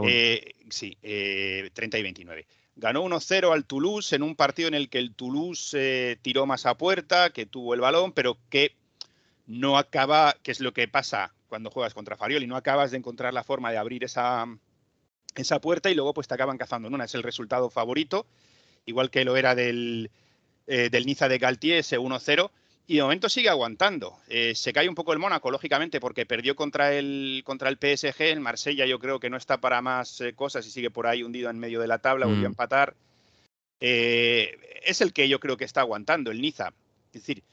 [0.07, 2.47] Eh, sí, 30 y 29.
[2.78, 6.78] Ganó 1-0 al Toulouse en un partido en el que el Toulouse tiró más a
[6.78, 8.78] puerta, que tuvo el balón, pero que
[9.47, 13.34] no acaba, que es lo que pasa cuando juegas contra Farioli, no acabas de encontrar
[13.34, 14.45] la forma de abrir esa,
[15.36, 17.03] esa puerta y luego pues te acaban cazando en una.
[17.03, 18.26] Es el resultado favorito,
[18.86, 20.09] igual que lo era del,
[20.68, 22.49] del Niza de Galtier, ese 1-0
[22.88, 24.17] y de momento sigue aguantando.
[24.27, 28.21] Eh, se cae un poco el Mónaco, lógicamente, porque perdió contra el, contra el PSG.
[28.21, 31.23] El Marsella yo creo que no está para más eh, cosas y sigue por ahí
[31.23, 32.53] hundido en medio de la tabla, volvió a mm.
[32.53, 32.95] empatar.
[33.79, 36.73] Eh, es el que yo creo que está aguantando, el Niza.
[37.07, 37.43] Es decir,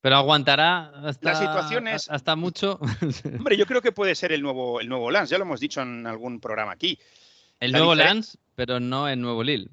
[0.00, 2.80] pero aguantará hasta, situaciones, hasta mucho.
[3.38, 5.82] Hombre, yo creo que puede ser el nuevo, el nuevo Lance, ya lo hemos dicho
[5.82, 6.98] en algún programa aquí.
[7.58, 9.68] El nuevo Lance, pero no el nuevo Lille.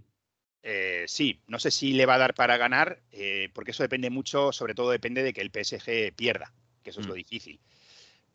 [0.69, 4.09] Eh, sí, no sé si le va a dar para ganar, eh, porque eso depende
[4.09, 6.51] mucho, sobre todo depende de que el PSG pierda,
[6.83, 7.17] que eso es lo mm.
[7.17, 7.59] difícil.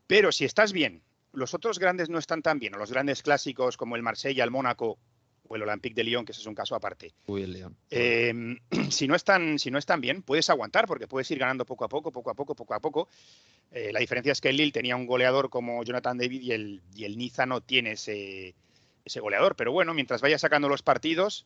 [0.07, 1.03] Pero si estás bien,
[1.35, 4.51] los otros grandes no están tan bien, o los grandes clásicos como el Marsella, el
[4.51, 4.99] Mónaco
[5.47, 7.13] o el Olympique de Lyon, que ese es un caso aparte.
[7.27, 7.77] Uy, el Lyon.
[7.91, 8.59] Em,
[8.89, 11.89] si, no están, si no están bien, puedes aguantar, porque puedes ir ganando poco a
[11.91, 13.09] poco, poco a poco, poco a poco.
[13.73, 16.81] Eh, la diferencia es que el Lille tenía un goleador como Jonathan David y el,
[16.95, 18.55] y el Niza no tiene ese,
[19.05, 19.55] ese goleador.
[19.55, 21.45] Pero bueno, mientras vaya sacando los partidos,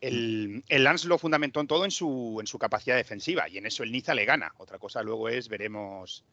[0.00, 3.66] el, el, Lance lo fundamentó en todo en su, en su capacidad defensiva y en
[3.66, 4.52] eso el Niza le gana.
[4.58, 6.24] Otra cosa luego es, veremos,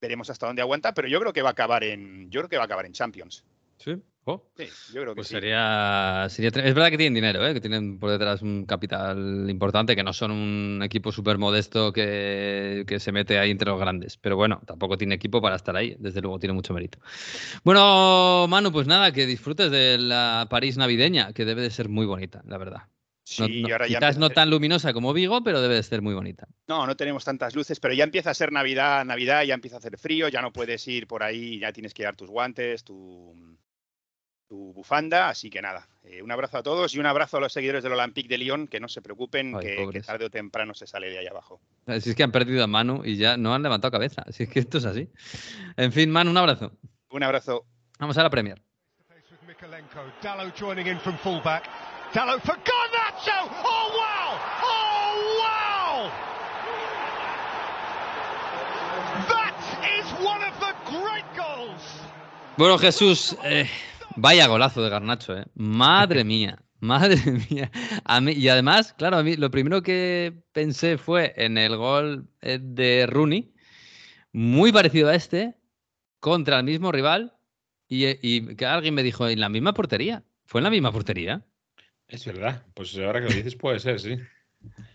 [0.00, 2.56] veremos hasta dónde aguanta, pero yo creo que va a acabar en, yo creo que
[2.56, 3.44] va a acabar en Champions.
[3.78, 4.02] Sí.
[4.26, 4.42] Oh.
[4.56, 4.64] Sí,
[4.94, 5.34] yo creo que pues sí.
[5.34, 7.52] Sería, sería, es verdad que tienen dinero, ¿eh?
[7.52, 12.84] que tienen por detrás un capital importante, que no son un equipo súper modesto que,
[12.86, 14.16] que, se mete ahí entre los grandes.
[14.16, 15.94] Pero bueno, tampoco tiene equipo para estar ahí.
[15.98, 16.98] Desde luego tiene mucho mérito.
[17.64, 22.06] Bueno, Manu, pues nada, que disfrutes de la París navideña, que debe de ser muy
[22.06, 22.82] bonita, la verdad.
[23.26, 26.46] Sí, no, ahora quizás no tan luminosa como Vigo, pero debe de ser muy bonita.
[26.66, 29.78] No, no tenemos tantas luces, pero ya empieza a ser Navidad, Navidad, ya empieza a
[29.78, 33.34] hacer frío, ya no puedes ir por ahí, ya tienes que dar tus guantes, tu,
[34.54, 35.28] tu bufanda.
[35.28, 37.92] Así que nada, eh, un abrazo a todos y un abrazo a los seguidores del
[37.92, 41.26] Olympique de Lyon, que no se preocupen, que, tarde o temprano se sale de ahí
[41.26, 41.60] abajo.
[42.00, 44.22] Si es que han perdido a Manu y ya no han levantado cabeza.
[44.26, 45.08] Así es que esto es así.
[45.76, 46.72] En fin, Manu, un abrazo.
[47.10, 47.66] Un abrazo.
[47.98, 48.62] Vamos a la Premier.
[62.56, 63.68] Bueno, Jesús, eh,
[64.16, 65.44] Vaya golazo de Garnacho, ¿eh?
[65.54, 67.16] Madre mía, madre
[67.50, 67.70] mía.
[68.04, 72.28] A mí, y además, claro, a mí lo primero que pensé fue en el gol
[72.40, 73.52] eh, de Rooney,
[74.32, 75.54] muy parecido a este,
[76.20, 77.34] contra el mismo rival,
[77.88, 80.22] y, y que alguien me dijo, en la misma portería.
[80.46, 81.44] ¿Fue en la misma portería?
[82.08, 84.16] Es verdad, pues ahora que lo dices puede ser, sí.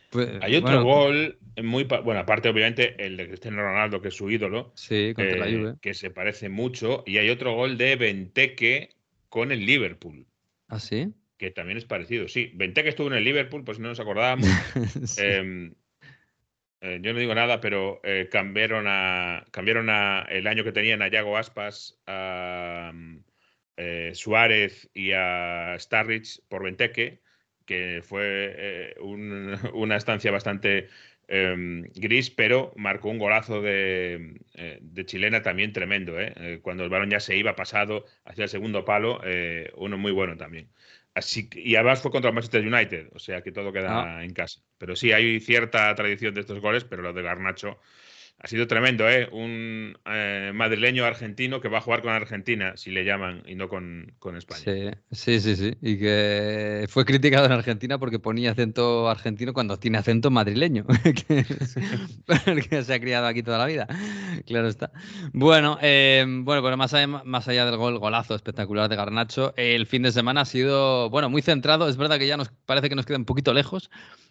[0.10, 1.84] Pues, Hay otro gol muy.
[1.84, 4.72] Bueno, aparte, obviamente, el de Cristiano Ronaldo, que es su ídolo.
[4.76, 7.04] Sí, contra la eh, Que se parece mucho.
[7.06, 8.90] Y hay otro gol de Benteke
[9.30, 10.28] con el Liverpool.
[10.68, 11.14] ¿Ah, sí?
[11.38, 12.28] Que también es parecido.
[12.28, 14.48] Sí, Benteke estuvo en el Liverpool, pues no nos acordábamos.
[15.18, 15.74] Em,
[16.82, 21.02] eh, yo no digo nada, pero eh, cambiaron a cambiaron a el año que tenían
[21.02, 22.92] a Yago Aspas, a
[24.14, 27.22] Suárez y a Starrich por Benteke
[27.70, 30.88] que fue eh, una estancia bastante
[31.30, 36.20] em, gris, pero marcó un golazo de, eh, chilena también tremendo.
[36.20, 36.60] ¿eh?
[36.62, 39.22] Cuando el balón ya se iba pasado hacia el segundo palo,
[39.76, 40.70] uno muy bueno también.
[41.14, 44.24] Así y además fue contra el Manchester United, o sea que todo queda ah.
[44.24, 44.62] en casa.
[44.78, 47.80] Pero sí, hay cierta tradición de estos goles, pero lo de Garnacho
[48.42, 49.28] ha sido tremendo, ¿eh?
[49.34, 53.68] Un eh, madrileño argentino que va a jugar con Argentina, si le llaman, y no
[53.68, 54.98] con, España.
[55.12, 59.98] Sí, sí, sí, Y que fue criticado en Argentina porque ponía acento argentino cuando tiene
[59.98, 60.86] acento madrileño.
[61.28, 63.88] que, se ha criado aquí toda la vida.
[64.46, 64.92] Claro está.
[65.34, 70.04] Bueno, eh, bueno, más allá, más allá del gol, golazo espectacular de Garnacho, el fin
[70.04, 71.90] de semana ha sido, bueno, muy centrado.
[71.90, 73.90] Es verdad que ya nos parece que nos queda un poquito lejos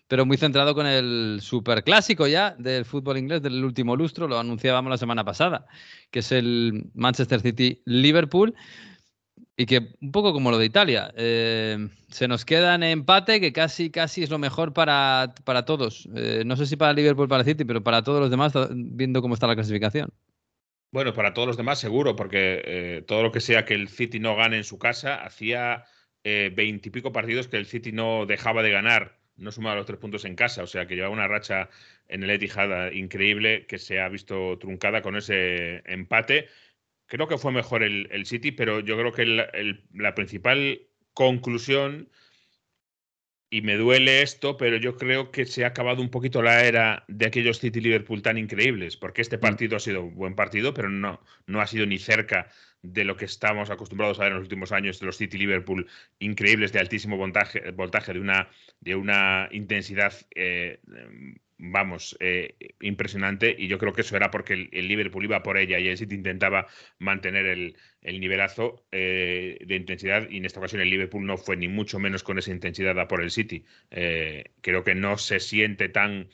[0.09, 4.91] pero muy centrado con el superclásico ya del fútbol inglés del último lustro, lo anunciábamos
[4.91, 5.67] la semana pasada,
[6.11, 8.55] que es el Manchester City-Liverpool.
[9.61, 13.53] Y que un poco como lo de Italia, eh, se nos queda en empate, que
[13.53, 16.09] casi, casi es lo mejor para, para todos.
[16.15, 19.35] Eh, no sé si para Liverpool, para City, pero para todos los demás, viendo cómo
[19.35, 20.11] está la clasificación.
[20.93, 24.21] Bueno, para todos los demás seguro, porque eh, todo lo que sea que el City
[24.21, 25.85] no gane en su casa, hacía
[26.23, 30.35] veintipico partidos que el City no dejaba de ganar no sumaba los tres puntos en
[30.35, 31.71] casa, o sea que llevaba una racha
[32.09, 36.49] en el Etihad increíble que se ha visto truncada con ese empate.
[37.07, 39.25] Creo que fue mejor el, City, pero yo creo que
[39.95, 40.83] la principal
[41.15, 42.11] conclusión,
[43.51, 47.05] y me duele esto, pero yo creo que se ha acabado un poquito la era
[47.09, 49.41] de aquellos City-Liverpool tan increíbles, porque este mm.
[49.41, 52.51] partido ha sido un buen partido, pero no, no ha sido ni cerca
[52.83, 55.87] de lo que estamos acostumbrados a ver en los últimos años de los City Liverpool
[56.19, 58.49] increíbles de altísimo voltaje, de, una,
[58.81, 60.81] de una intensidad, eh,
[61.59, 63.55] vamos, eh, impresionante.
[63.59, 66.15] Y yo creo que eso era porque el, Liverpool iba por ella y el City
[66.15, 66.67] intentaba
[66.99, 70.29] mantener el, nivelazo eh, de intensidad.
[70.31, 73.09] Y en esta ocasión el Liverpool no fue ni mucho menos con esa intensidad a
[73.09, 73.65] por el City.
[73.91, 76.29] creo que no se siente tan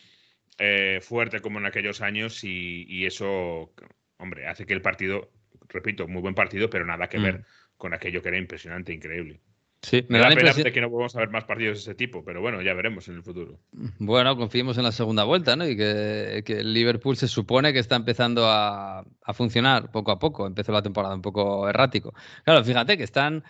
[1.01, 3.73] fuerte como en aquellos años y eso,
[4.19, 5.33] hombre, hace que el partido
[5.69, 7.45] repito, muy buen partido, pero nada que ver mm.
[7.77, 9.41] con aquello que era impresionante, increíble.
[9.85, 12.25] Sí, me, da, la pena de que no podemos ver más partidos de ese tipo,
[12.25, 13.61] pero bueno, ya veremos en el futuro.
[13.99, 15.69] Bueno, confiemos en la segunda vuelta, ¿no?
[15.69, 20.47] Y que, el Liverpool se supone que está empezando a, a, funcionar poco a poco.
[20.47, 22.15] Empezó la temporada un poco errático.
[22.45, 23.45] Claro, fíjate que están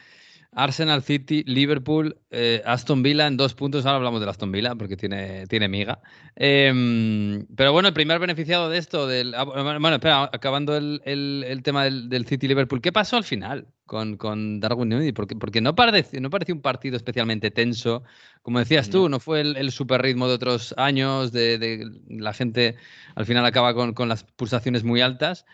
[0.55, 3.85] Arsenal City, Liverpool, eh, Aston Villa en dos puntos.
[3.87, 6.01] Ahora hablamos de Aston Villa porque tiene, tiene miga.
[6.37, 11.85] Em, pero bueno, el primer beneficiado de esto, del, ah, bueno, espera, acabando el, tema
[11.85, 15.13] del, City Liverpool, ¿qué pasó al final con, con Darwin Nunez?
[15.13, 18.05] Porque, porque no, parece, no pareció un partido especialmente tenso.
[18.43, 22.77] Como decías tú, no fue el, super ritmo de otros años, de, la gente
[23.17, 25.47] al final acaba con, con las pulsaciones muy altas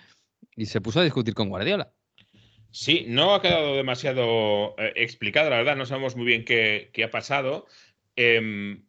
[0.56, 1.92] y se puso a discutir con Guardiola.
[2.72, 7.10] Sí, no ha quedado demasiado eh, explicado, la verdad, no sabemos muy bien qué, ha
[7.10, 7.66] pasado.
[8.16, 8.84] Em,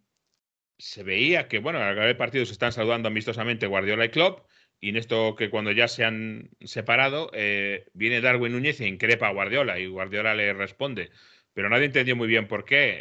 [0.78, 4.48] se veía que, bueno, al acabar partido se están saludando amistosamente Guardiola y Klopp,
[4.80, 9.28] y en esto que cuando ya se han separado, eh, viene Darwin Núñez e increpa
[9.28, 11.12] a Guardiola, y Guardiola le responde.
[11.54, 13.00] Pero nadie entendió muy bien por qué.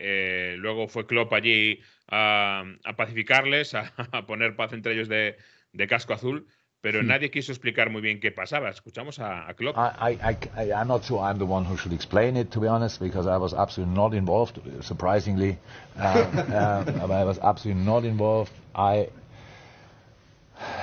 [0.55, 2.65] Eh, luego fue Klopp allí a,
[2.97, 5.37] pacificarles, a, poner paz entre ellos de
[5.89, 6.49] casco azul
[6.81, 8.71] pero nadie quiso explicar muy bien qué pasaba.
[8.71, 9.77] Escuchamos a, a Klopp.
[9.77, 12.69] I, I, I, I'm not sure I'm the one who should explain it, to be
[12.69, 15.59] honest, because I was absolutely not involved, surprisingly.
[15.99, 18.53] Uh, uh, I was absolutely not involved.
[18.75, 19.09] I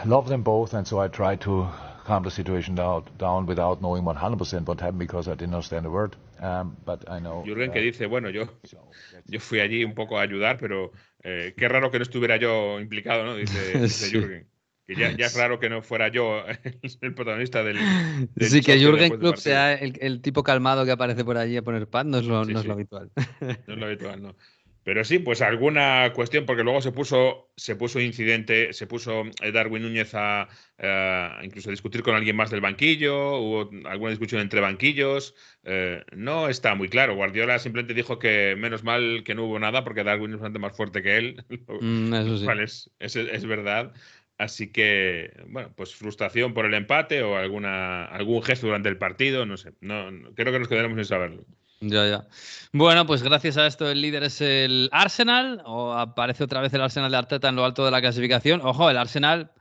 [0.05, 1.67] love them both, and so I tried to
[2.05, 5.89] calm the situation down, down without knowing 100% what happened because I didn't understand a
[5.89, 6.15] word.
[6.39, 8.45] Um, but I know, Jürgen que dice, bueno, yo,
[9.27, 10.91] yo fui allí un poco a ayudar, pero
[11.23, 13.35] eh, qué raro que no estuviera yo implicado, ¿no?
[13.35, 14.47] Dice, dice Jürgen.
[14.88, 16.43] Que ya, ya, es raro que no fuera yo
[17.01, 17.77] el protagonista del.
[18.39, 22.05] sí, que Jürgen Klopp sea el, tipo calmado que aparece por allí a poner pad,
[22.05, 23.11] no es lo, no es lo habitual.
[23.41, 24.35] No es lo habitual, no.
[24.88, 29.51] Pero sí, pues alguna cuestión, porque luego se puso, se puso incidente, se puso eh,
[29.51, 30.47] Darwin Núñez a,
[31.43, 35.35] incluso a discutir con alguien más del banquillo, hubo alguna discusión entre banquillos.
[35.65, 37.15] Eh, no está muy claro.
[37.15, 40.77] Guardiola simplemente dijo que menos mal que no hubo nada, porque Darwin es bastante más
[40.77, 41.43] fuerte que él.
[41.81, 42.45] Mm, eso sí.
[42.61, 43.93] es, es, es verdad.
[44.38, 49.45] Así que, bueno, pues frustración por el empate o alguna, algún gesto durante el partido,
[49.45, 49.73] no sé.
[49.81, 51.43] No, creo que nos quedaremos sin saberlo.
[51.79, 52.27] Ya, ya.
[52.71, 56.81] Bueno, pues gracias a esto el líder es el Arsenal, o aparece otra vez el
[56.81, 58.61] Arsenal de Arteta en lo alto de la clasificación.
[58.63, 59.51] Ojo, el Arsenal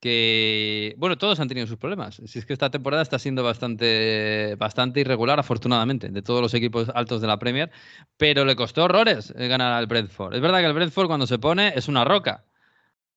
[0.00, 2.20] que, bueno, todos han tenido sus problemas.
[2.24, 6.90] Si es que esta temporada está siendo bastante, bastante irregular, afortunadamente, de todos los equipos
[6.94, 7.70] altos de la Premier,
[8.16, 10.34] pero le costó horrores eh, ganar al Brentford.
[10.34, 12.44] Es verdad que el Brentford cuando se pone es una roca,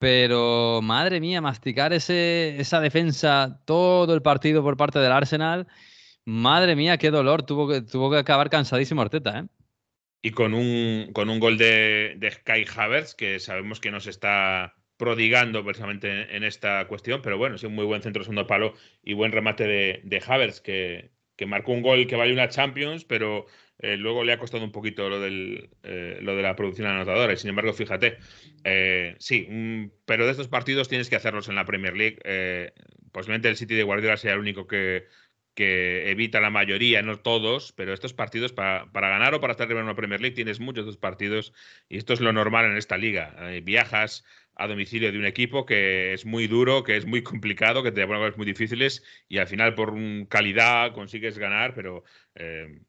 [0.04, 5.66] pero madre mía, masticar ese, esa defensa todo el partido por parte del Arsenal,
[6.26, 9.43] madre mía, qué dolor, tuvo que, tuvo que acabar cansadísimo Arteta, ¿eh?
[10.22, 14.76] Y con un, con un gol de, de Sky Havertz, que sabemos que nos está
[14.97, 18.74] prodigando precisamente en, esta cuestión, pero bueno, sí, un muy buen centro segundo palo
[19.04, 23.06] y buen remate de, de Havertz, que, que, marcó un gol que vale una Champions,
[23.06, 23.45] pero
[23.80, 27.34] eh, luego le ha costado un poquito lo, del, eh, lo de la producción anotadora.
[27.34, 28.17] Y sin embargo, fíjate,
[28.63, 29.47] eh, sí,
[30.05, 32.74] pero de estos partidos tienes que hacerlos en la Premier League.
[33.11, 35.05] posiblemente el City de Guardiola sea el único que,
[35.53, 39.69] que evita la mayoría, no todos, pero estos partidos para, para ganar o para estar
[39.71, 41.53] en una Premier League tienes muchos de estos partidos
[41.89, 43.36] y esto es lo normal en esta liga.
[43.63, 44.24] viajas
[44.55, 48.05] a domicilio de un equipo que es muy duro, que es muy complicado, que te
[48.05, 49.93] pone cosas muy difíciles y al final por
[50.28, 52.03] calidad consigues ganar, pero,
[52.36, 52.80] eh,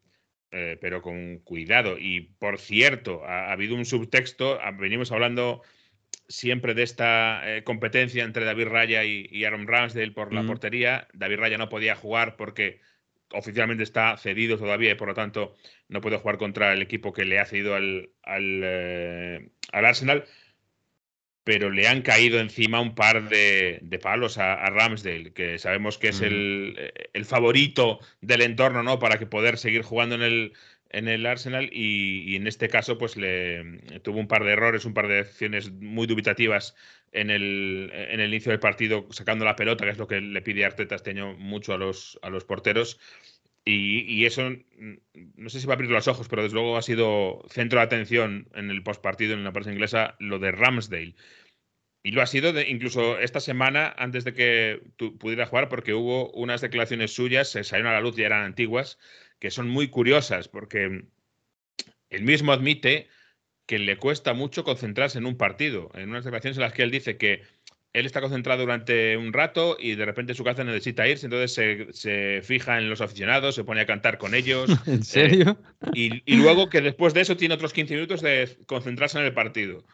[0.55, 1.97] eh, pero con cuidado.
[1.99, 5.63] Y por cierto, ha, habido un subtexto, venimos hablando
[6.29, 11.09] siempre de esta eh, competencia entre David Raya y, Aaron Ramsdale por la portería.
[11.13, 12.81] David Raya no podía jugar porque
[13.33, 15.57] oficialmente está cedido todavía y por lo tanto
[15.89, 20.25] no puede jugar contra el equipo que le ha cedido al, al, al Arsenal
[21.45, 26.23] pero le han caído encima un par de, palos a, Ramsdale, que sabemos que es
[26.23, 26.93] el,
[27.25, 28.99] favorito del entorno, ¿no?
[28.99, 30.53] Para que poder seguir jugando en el,
[30.89, 34.95] en el Arsenal y, en este caso pues le tuvo un par de errores, un
[34.95, 36.75] par de acciones muy dubitativas
[37.13, 40.43] en el, en el inicio del partido sacando la pelota, que es lo que le
[40.43, 42.99] pide Arteta este año mucho a los, a los porteros.
[43.67, 44.51] Y, eso,
[45.37, 47.87] no sé si va a abrir los ojos, pero desde luego ha sido centro de
[47.87, 51.15] atención en el postpartido en la prensa inglesa lo de Ramsdale.
[52.03, 54.83] Y lo ha sido incluso esta semana antes de que
[55.19, 58.99] pudiera jugar, porque hubo unas declaraciones suyas, se salieron a la luz y eran antiguas,
[59.39, 61.07] que son muy curiosas, porque
[62.11, 63.09] él mismo admite
[63.67, 65.91] que le cuesta mucho concentrarse en un partido.
[65.95, 67.43] En unas declaraciones en las que él dice que
[67.95, 72.43] él está concentrado durante un rato y de repente su casa necesita irse, entonces se,
[72.43, 74.69] fija en los aficionados, se pone a cantar con ellos.
[74.87, 75.57] ¿En serio?
[75.95, 79.33] Eh, y, luego que después de eso tiene otros 15 minutos de concentrarse en el
[79.33, 79.85] partido.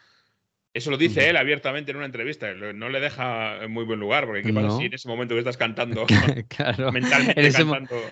[0.73, 2.55] Eso lo dice él abiertamente en una entrevista.
[2.55, 5.41] No le deja en muy buen lugar, porque ¿qué pasa si en ese momento que
[5.41, 6.07] estás cantando
[6.49, 6.93] claro.
[6.93, 7.63] mentalmente en ese,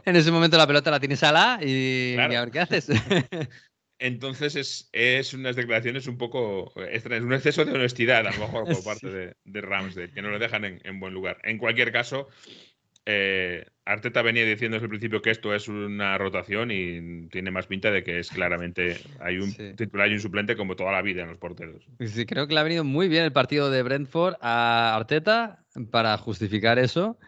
[0.05, 2.89] en ese momento la pelota la tienes a la y, a ver qué haces.
[3.99, 8.65] Entonces es, es, unas declaraciones un poco es un exceso de honestidad, a lo mejor,
[8.65, 11.39] por parte de, de Ramsdale, que no le dejan en, buen lugar.
[11.43, 12.29] En cualquier caso,
[13.07, 17.67] eh, Arteta venía diciendo desde el principio que esto es una rotación y tiene más
[17.67, 21.23] pinta de que es claramente hay un titular y un suplente como toda la vida
[21.23, 21.83] en los porteros.
[22.07, 26.17] Sí, creo que le ha venido muy bien el partido de Brentford a Arteta para
[26.19, 27.19] justificar eso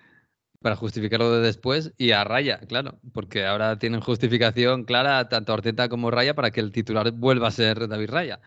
[0.62, 5.88] para justificarlo de después y a Raya, claro, porque ahora tienen justificación clara tanto Arteta
[5.88, 8.40] como Raya para que el titular vuelva a ser David Raya.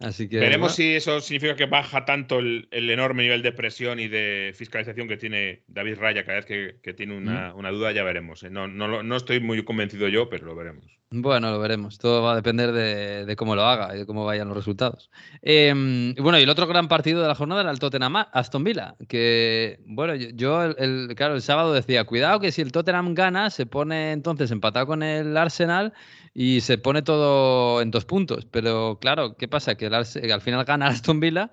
[0.00, 4.08] Así que veremos si eso significa que baja tanto el, enorme nivel de presión y
[4.08, 8.42] de fiscalización que tiene David Raya cada vez que, tiene una, duda, ya veremos.
[8.42, 8.50] ¿eh?
[8.50, 10.98] No, no, no estoy muy convencido yo, pero lo veremos.
[11.10, 11.96] Bueno, lo veremos.
[11.96, 15.10] Todo va a depender de, cómo lo haga y de cómo vayan los resultados.
[15.40, 18.94] Em, bueno, y el otro gran partido de la jornada era el Tottenham Aston Villa,
[19.08, 23.64] que, bueno, yo, el, claro, el sábado decía, cuidado que si el Tottenham gana, se
[23.64, 25.94] pone entonces empatado con el Arsenal
[26.34, 28.44] y se pone todo en dos puntos.
[28.44, 29.76] Pero claro, ¿qué pasa?
[29.76, 31.50] Que, al final gana Aston Villa,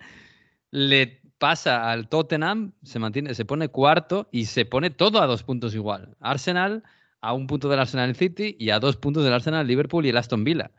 [0.72, 5.44] le pasa al Tottenham, se mantiene, se pone cuarto y se pone todo a dos
[5.44, 6.18] puntos igual.
[6.20, 6.84] Arsenal
[7.26, 10.18] a un punto del Arsenal City y a dos puntos del Arsenal Liverpool y el
[10.18, 10.72] Aston Villa.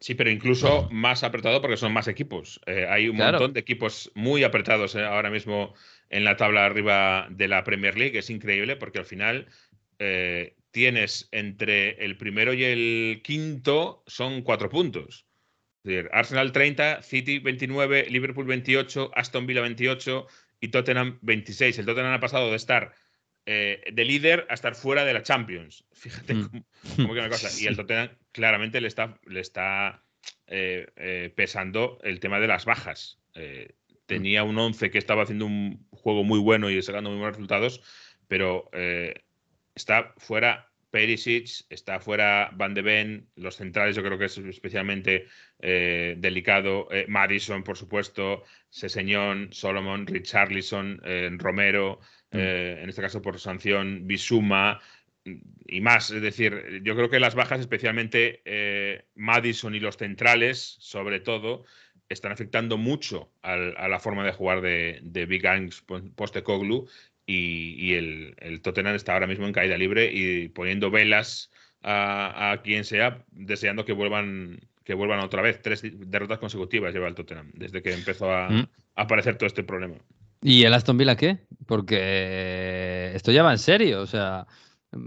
[0.00, 2.60] Sí, pero incluso más apretado porque son más equipos.
[2.66, 5.74] Eh, hay un montón de equipos muy apretados eh, ahora mismo
[6.10, 8.18] en la tabla arriba de la Premier League.
[8.18, 9.46] Es increíble porque al final
[9.98, 15.26] eh, tienes entre el primero y el quinto son cuatro puntos.
[16.12, 20.26] Arsenal 30, City 29, Liverpool 28, Aston Villa 28
[20.60, 21.78] y Tottenham 26.
[21.78, 22.92] El Tottenham ha pasado de estar
[23.44, 25.84] eh, de líder a estar fuera de la Champions.
[25.92, 26.64] Fíjate mm.
[26.96, 27.48] cómo, que una cosa.
[27.60, 30.04] Y el Tottenham claramente le está, le está
[30.46, 33.18] eh, eh, pesando el tema de las bajas.
[34.06, 37.82] tenía un 11 que estaba haciendo un juego muy bueno y sacando muy buenos resultados,
[38.28, 38.70] pero
[39.74, 45.26] está fuera Perisic, está fuera Van de Ven, los centrales yo creo que es especialmente
[45.58, 51.00] delicado, Madison por supuesto, Seseñón, Solomon, Richarlison,
[51.38, 52.00] Romero,
[52.32, 52.38] Mm.
[52.38, 54.80] Eh, en este caso por sanción Bisuma,
[55.66, 56.10] y más.
[56.10, 61.64] Es decir, yo creo que las bajas, especialmente eh, Madison y los centrales, sobre todo,
[62.08, 63.56] están afectando mucho a
[63.88, 65.82] la forma de jugar de, Big Gangs
[66.14, 66.88] Postecoglu
[67.24, 71.50] y, y el, el, Tottenham está ahora mismo en caída libre y poniendo velas
[71.82, 75.62] a, quien sea, deseando que vuelvan que vuelvan otra vez.
[75.62, 78.68] Tres derrotas consecutivas lleva el Tottenham desde que empezó a, mm.
[78.96, 79.96] a aparecer todo este problema.
[80.42, 81.46] ¿Y el Aston Villa qué?
[81.66, 84.02] Porque esto ya va en serio.
[84.02, 84.46] O sea,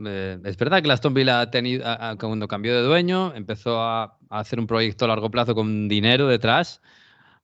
[0.05, 1.83] eh, es verdad que el Aston Villa ha tenido,
[2.19, 6.81] cuando cambió de dueño, empezó a, hacer un proyecto a largo plazo con dinero detrás.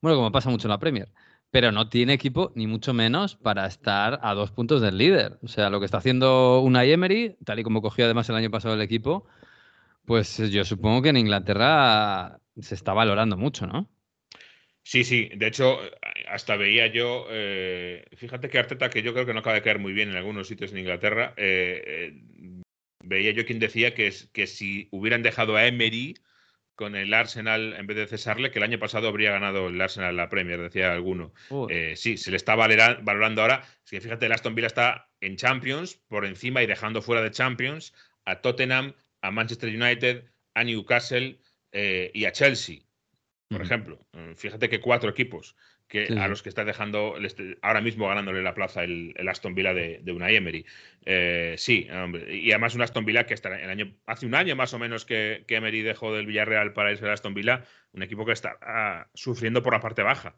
[0.02, 1.12] Bueno, como pasa mucho en la Premier.
[1.52, 5.38] Pero no tiene equipo, ni mucho menos, para estar a dos puntos del líder.
[5.44, 8.50] O sea, lo que está haciendo una Emery, tal y como cogió además el año
[8.52, 9.28] pasado el equipo,
[10.06, 13.90] pues yo supongo que en Inglaterra se está valorando mucho, ¿no?
[14.84, 15.30] Sí, sí.
[15.36, 15.78] De hecho,
[16.32, 19.80] hasta veía yo, eh, fíjate que Arteta, que yo creo que no acaba de caer
[19.80, 22.62] muy bien en algunos sitios en Inglaterra, eh, eh,
[23.04, 26.16] veía yo quien decía que, que si hubieran dejado a Emery
[26.76, 30.16] con el Arsenal en vez de cesarle, que el año pasado habría ganado el Arsenal
[30.16, 31.34] la Premier, decía alguno.
[31.96, 33.64] sí, se le está valorando ahora.
[33.84, 37.32] Es que fíjate, el Aston Villa está en Champions, por encima y dejando fuera de
[37.32, 37.94] Champions
[38.26, 40.24] a Tottenham, a Manchester United,
[40.56, 41.40] a Newcastle
[41.72, 42.80] y a Chelsea
[43.52, 44.00] por ejemplo.
[44.14, 45.56] Mm, fíjate que cuatro equipos
[45.92, 47.16] que a los que está dejando
[47.62, 50.66] ahora mismo ganándole la plaza el, Aston Villa de, de una Emery.
[51.06, 51.86] Eh, sí,
[52.30, 55.04] y además un Aston Villa que está el año, hace un año más o menos
[55.06, 59.10] que, Emery dejó del Villarreal para irse al Aston Villa, un equipo que está ah,
[59.14, 60.38] sufriendo por la parte baja.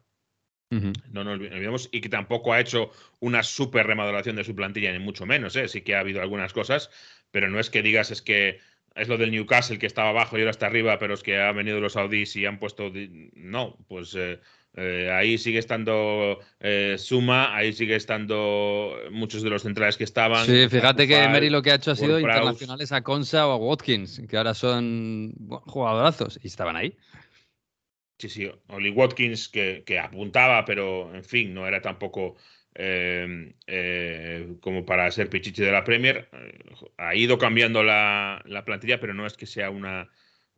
[0.70, 2.90] No nos olvidemos, y que tampoco ha hecho
[3.20, 5.54] una super remodelación de su plantilla, ni mucho menos.
[5.54, 5.68] ¿eh?
[5.68, 6.90] Sí que ha habido algunas cosas,
[7.30, 8.58] pero no es que digas es que
[8.96, 11.54] es lo del Newcastle que estaba abajo y ahora está arriba, pero es que han
[11.54, 12.92] venido los saudíes y han puesto.
[13.34, 14.40] No, pues eh,
[14.76, 20.44] eh, ahí sigue estando eh, Suma, ahí sigue estando muchos de los centrales que estaban.
[20.46, 23.56] Sí, fíjate que Emery lo que ha hecho ha sido internacionales a Consa o a
[23.56, 25.34] Watkins, que ahora son
[25.66, 26.96] jugadorazos y estaban ahí.
[28.18, 32.36] Sí, sí, Oli Watkins que, que apuntaba, pero en fin, no era tampoco
[32.76, 36.28] Em, eh, como para ser pichichi de la Premier.
[36.32, 36.58] Eh,
[36.98, 40.10] ha ido cambiando la, plantilla, pero no es que sea una,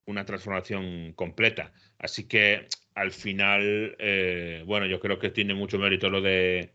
[0.06, 1.72] una transformación completa.
[1.98, 6.72] Así que al final, eh, bueno, yo creo que tiene mucho mérito lo de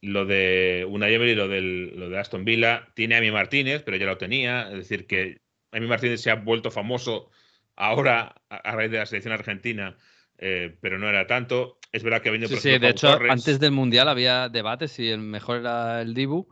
[0.00, 2.88] lo de una y lo, del, lo de Aston Villa.
[2.94, 4.68] Tiene a mi Martínez, pero ya lo tenía.
[4.70, 5.40] Es decir, que
[5.72, 7.30] Emi Martínez se ha vuelto famoso
[7.76, 9.96] ahora a raíz de la selección argentina
[10.38, 11.78] eh, pero no era tanto.
[11.92, 15.08] Es verdad que ha venido Sí, sí de hecho, antes del Mundial había debates si
[15.08, 16.48] el mejor era el Dibu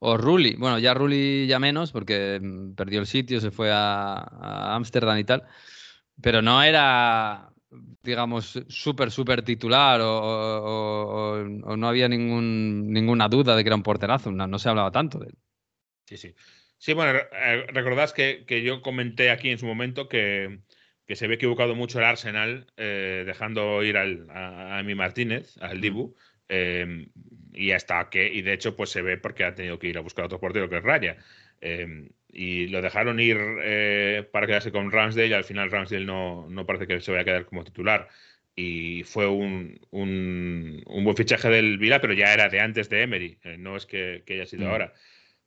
[0.00, 0.56] o Rulli.
[0.56, 5.24] Bueno, ya Rulli ya menos, porque mm, perdió el sitio, se fue a Ámsterdam y
[5.24, 5.44] tal.
[6.20, 7.52] Pero no era,
[8.02, 14.30] digamos, súper, súper titular o, no había ningún, ninguna duda de que era un porterazo.
[14.32, 15.34] No, no se hablaba tanto de él.
[16.06, 16.34] Sí, sí.
[16.78, 20.60] Sí, bueno, eh, recordad que, que yo comenté aquí en su momento que,
[21.06, 25.80] que se ve equivocado mucho el Arsenal eh, dejando ir al, a, mi Martínez, al
[25.80, 26.14] Dibu,
[26.48, 27.10] em,
[27.58, 30.00] y hasta que, y de hecho, pues se ve porque ha tenido que ir a
[30.00, 31.16] buscar otro portero que es Raya.
[31.60, 36.46] Em, y lo dejaron ir eh, para quedarse con Ramsdale y al final Ramsdale no,
[36.48, 38.08] no, parece que se vaya a quedar como titular.
[38.54, 43.38] Y fue un, un, buen fichaje del Vila, pero ya era de antes de Emery,
[43.42, 44.70] eh, no es que, haya sido mm.
[44.70, 44.94] ahora.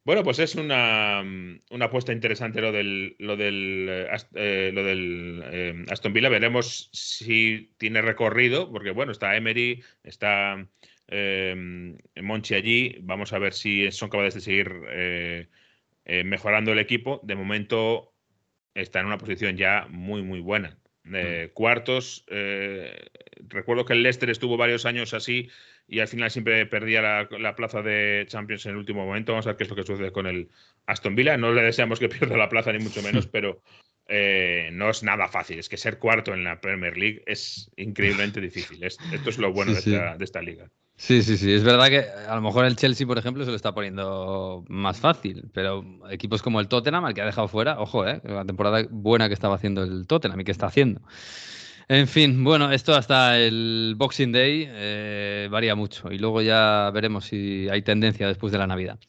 [0.03, 1.23] Bueno, pues es una,
[1.69, 6.27] una, apuesta interesante lo del, lo del, eh, eh, lo del eh, Aston Villa.
[6.29, 10.67] Veremos si tiene recorrido, porque bueno, está Emery, está
[11.11, 12.97] Monchi allí.
[13.01, 15.49] Vamos a ver si son capaces de seguir
[16.25, 17.19] mejorando el equipo.
[17.23, 18.13] De momento
[18.73, 20.77] está en una posición ya muy, muy buena.
[21.03, 21.49] Mm.
[21.53, 22.25] Cuartos,
[23.47, 25.49] recuerdo que el Leicester estuvo varios años así
[25.91, 29.33] y al final siempre perdía la, plaza de Champions en el último momento.
[29.33, 30.49] Vamos a ver qué es lo que sucede con el
[30.85, 31.35] Aston Villa.
[31.35, 33.61] No le deseamos que pierda la plaza, ni mucho menos, pero
[34.13, 35.57] eh, no es nada fácil.
[35.57, 38.83] Es que ser cuarto en la Premier League es increíblemente difícil.
[38.83, 40.69] esto es lo bueno de, esta, liga.
[40.97, 41.53] Sí, sí, sí.
[41.53, 44.99] Es verdad que a lo mejor el Chelsea, por ejemplo, se lo está poniendo más
[44.99, 48.85] fácil, pero equipos como el Tottenham, al que ha dejado fuera, ojo, eh, la temporada
[48.89, 51.01] buena que estaba haciendo el Tottenham y que está haciendo.
[51.87, 57.25] En fin, bueno, esto hasta el Boxing Day eh, varía mucho y luego ya veremos
[57.25, 58.99] si hay tendencia después de la Navidad.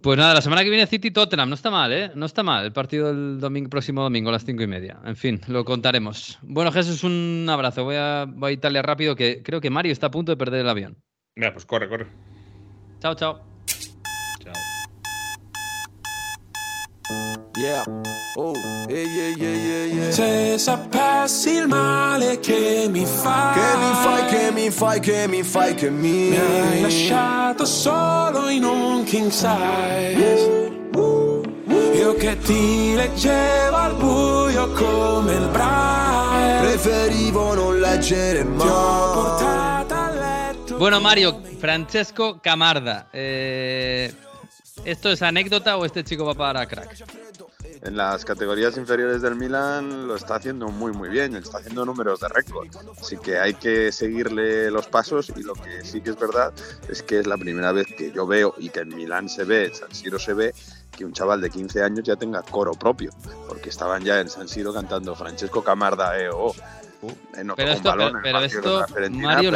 [0.00, 2.10] Pues nada, la semana que viene City Tottenham, no está mal, ¿eh?
[2.14, 4.98] No está mal el partido del domingo, próximo domingo a las cinco y media.
[5.04, 6.38] En fin, lo contaremos.
[6.40, 7.84] Bueno, Jesús, un abrazo.
[7.84, 10.60] Voy a, voy a Italia rápido, que creo que Mario está a punto de perder
[10.60, 10.96] el avión.
[11.34, 12.06] Mira, pues corre, corre.
[13.00, 13.42] Chao, chao.
[17.56, 17.84] Yeah.
[18.36, 18.54] Oh,
[18.88, 20.10] yeah, yeah, yeah, yeah.
[20.10, 25.42] Se sapessi il male che mi fai, che mi fai, che mi fai, che mi
[25.42, 30.74] fai, che mi, mi hai lasciato solo in un king size.
[31.94, 36.60] Io che ti leggevo al buio come il braille.
[36.60, 38.58] Preferivo non leggere mai.
[38.58, 40.76] Ti ho portata a letto.
[40.76, 43.08] Bueno, Mario, Francesco Camarda.
[43.12, 44.12] Eh,
[44.84, 47.04] ¿Esto es anécdota o este chico va para crack?
[47.86, 52.20] En las categorías inferiores del Milan lo está haciendo muy muy bien, está haciendo números
[52.20, 52.68] de récord.
[53.00, 56.52] Así que hay que seguirle los pasos y lo que sí que es verdad
[56.88, 59.66] es que es la primera vez que yo veo y que en Milán se ve,
[59.66, 60.54] en San Siro se ve
[60.90, 63.10] que un chaval de 15 años ya tenga coro propio,
[63.48, 66.54] porque estaban ya en San Siro cantando Francesco Camarda, eh, oh,
[67.54, 69.50] pero esto, pero, esto Mario,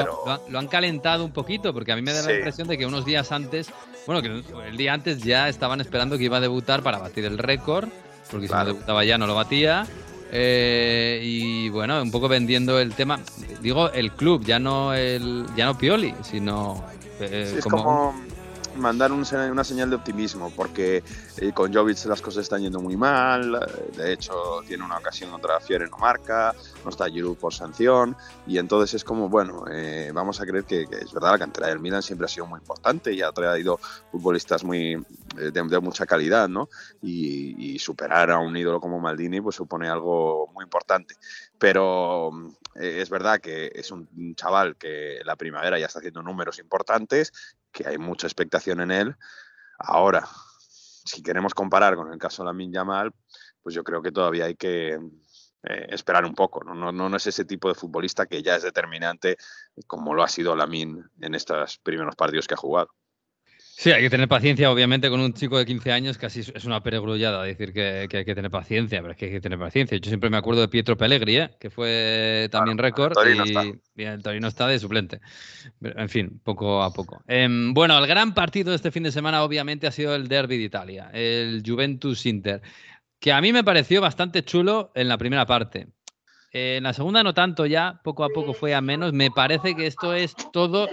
[0.48, 3.06] Lo, han calentado un poquito, porque a mí me da la impresión de que unos
[3.06, 3.70] días antes,
[4.06, 7.38] bueno, que el día antes ya estaban esperando que iba a debutar para batir el
[7.38, 7.88] récord
[8.30, 9.86] porque si no debutaba ya no lo batía.
[10.32, 13.18] Eh, y bueno, un poco vendiendo el tema,
[13.60, 16.84] digo el club, ya no el, ya no Pioli, sino
[17.18, 18.14] eh, como
[18.76, 21.02] mandar una señal de optimismo, porque
[21.36, 23.58] eh, con Jovic las cosas están yendo muy mal,
[23.96, 24.32] de hecho
[24.66, 26.54] tiene una ocasión contra Fiore no marca,
[26.84, 28.16] no está Giroud por sanción,
[28.46, 31.80] y entonces es como, bueno, eh, vamos a creer que, es verdad, la cantera del
[31.80, 33.78] Milan siempre ha sido muy importante y ha traído
[34.10, 34.94] futbolistas muy
[35.38, 36.68] eh, de, mucha calidad, ¿no?
[37.02, 41.14] Y, y, superar a un ídolo como Maldini pues supone algo muy importante.
[41.58, 42.30] Pero
[42.74, 47.32] es verdad que es un chaval que la primavera ya está haciendo números importantes
[47.72, 49.16] que hay mucha expectación en él.
[49.78, 50.26] Ahora,
[51.04, 53.12] si queremos comparar con el caso de Lamin Yamal,
[53.62, 54.94] pues yo creo que todavía hay que
[55.62, 56.62] eh, esperar un poco.
[56.64, 56.74] ¿no?
[56.74, 59.36] No, no es ese tipo de futbolista que ya es determinante
[59.86, 62.90] como lo ha sido Lamin en estos primeros partidos que ha jugado.
[63.80, 66.82] Sí, hay que tener paciencia, obviamente, con un chico de 15 años casi es una
[66.82, 69.96] peregrullada decir que, hay que tener paciencia, pero es que hay que tener paciencia.
[69.96, 71.50] Yo siempre me acuerdo de Pietro Pellegri, ¿eh?
[71.58, 73.14] que fue también récord
[73.96, 75.22] y, el Torino está de suplente.
[75.80, 77.22] En fin, poco a poco.
[77.26, 80.58] Em, bueno, el gran partido de este fin de semana obviamente ha sido el Derby
[80.58, 82.60] de Italia, el Juventus-Inter,
[83.18, 85.88] que a mí me pareció bastante chulo en la primera parte.
[86.52, 89.14] En la segunda no tanto ya, poco a poco fue a menos.
[89.14, 90.86] Me parece que esto es todo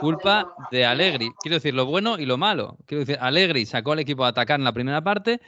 [0.00, 1.30] culpa de Allegri.
[1.40, 2.78] Quiero decir, lo bueno y lo malo.
[2.86, 5.40] Quiero decir, Allegri sacó al equipo a atacar en la primera parte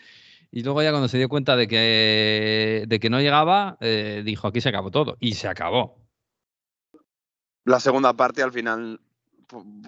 [0.50, 4.48] y luego ya cuando se dio cuenta de que, de que no llegaba, eh, dijo,
[4.48, 5.16] aquí se acabó todo.
[5.20, 5.98] Y se acabó.
[7.64, 9.00] La segunda parte al final,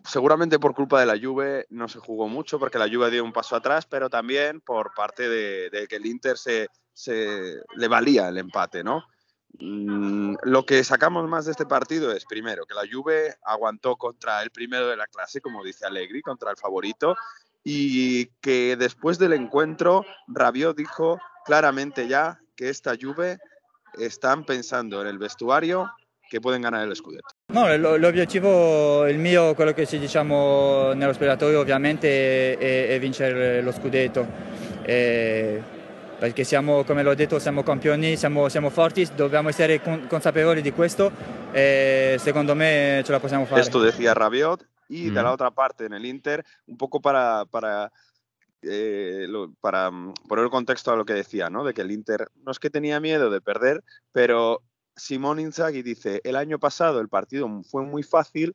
[0.04, 3.32] seguramente por culpa de la Juve, no se jugó mucho porque la Juve dio un
[3.32, 8.28] paso atrás, pero también por parte de, de que el Inter se, se le valía
[8.28, 9.04] el empate, ¿no?
[9.58, 14.42] Mm, lo que sacamos más de este partido es, primero, que la Juve aguantó contra
[14.42, 17.16] el primero de la clase, como dice Allegri, contra el favorito,
[17.62, 23.38] y que después del encuentro Rabiot dijo claramente ya que esta Juve
[23.98, 25.90] están pensando en el vestuario
[26.30, 27.34] che pueden ganar el scudetto.
[27.48, 33.72] No, l'obiettivo, il mio, quello che ci diciamo nello spogliatoio ovviamente è, è vincere lo
[33.72, 34.24] scudetto.
[34.82, 35.60] E
[36.20, 41.10] perché siamo, come l'ho detto, siamo campioni, siamo, siamo forti, dobbiamo essere consapevoli di questo
[41.50, 43.62] e secondo me ce la possiamo fare.
[43.62, 45.14] Esto decía Rabiot y mm.
[45.14, 47.90] de la otra parte en el Inter, un poco para, para
[48.60, 51.64] eh, lo, para mm, poner el contexto a lo que decía, ¿no?
[51.64, 54.62] De que el Inter no es que tenía miedo de perder, pero
[54.94, 58.54] Simón Inzaghi dice, el año pasado el partido fue muy fácil,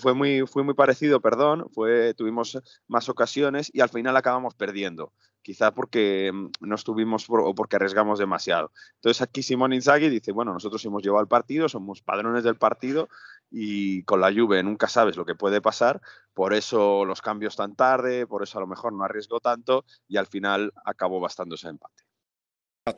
[0.00, 5.12] fue muy, fue muy parecido, perdón, fue, tuvimos más ocasiones y al final acabamos perdiendo
[5.42, 8.72] quizá porque mm, no estuvimos o porque arriesgamos demasiado.
[8.94, 13.08] Entonces aquí Simón Inzaghi dice, bueno, nosotros hemos llevado el partido, somos padrones del partido
[13.50, 16.00] y con la Juve nunca sabes lo que puede pasar,
[16.32, 20.16] por eso los cambios tan tarde, por eso a lo mejor no arriesgó tanto y
[20.16, 22.01] al final acabó bastando ese empate.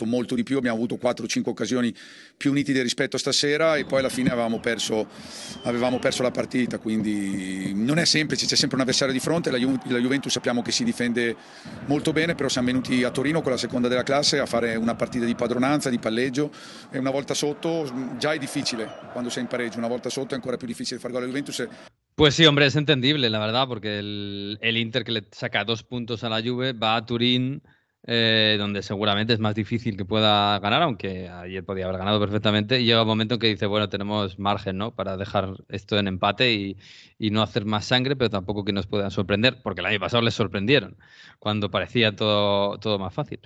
[0.07, 1.95] Molto di più, abbiamo avuto 4-5 occasioni
[2.39, 5.07] più nitide rispetto a stasera e poi alla fine avevamo perso,
[5.64, 9.59] avevamo perso, la partita, quindi non è semplice, c'è sempre un avversario di fronte, la,
[9.59, 11.37] Ju la, Juventus sappiamo che si difende
[11.85, 14.95] molto bene, però siamo venuti a Torino con la seconda della classe a fare una
[14.95, 16.51] partita di padronanza, di palleggio
[16.91, 20.37] e una volta sotto già è difficile quando sei in pareggio, una volta sotto è
[20.37, 21.68] ancora più difficile fare gol alla Juventus.
[22.14, 25.82] Pues sí, hombre, es entendible, la verdad, porque el, el Inter que le saca dos
[25.82, 27.61] puntos a la Juve va a Turín
[28.07, 32.78] eh, donde seguramente es más difícil que pueda ganar, aunque ayer podía haber ganado perfectamente,
[32.80, 34.94] y llega un momento en que dice, bueno, tenemos margen ¿no?
[34.94, 36.76] para dejar esto en empate y,
[37.30, 40.34] no hacer más sangre, pero tampoco que nos puedan sorprender, porque el año pasado les
[40.34, 40.98] sorprendieron,
[41.38, 43.40] cuando parecía todo, todo más fácil.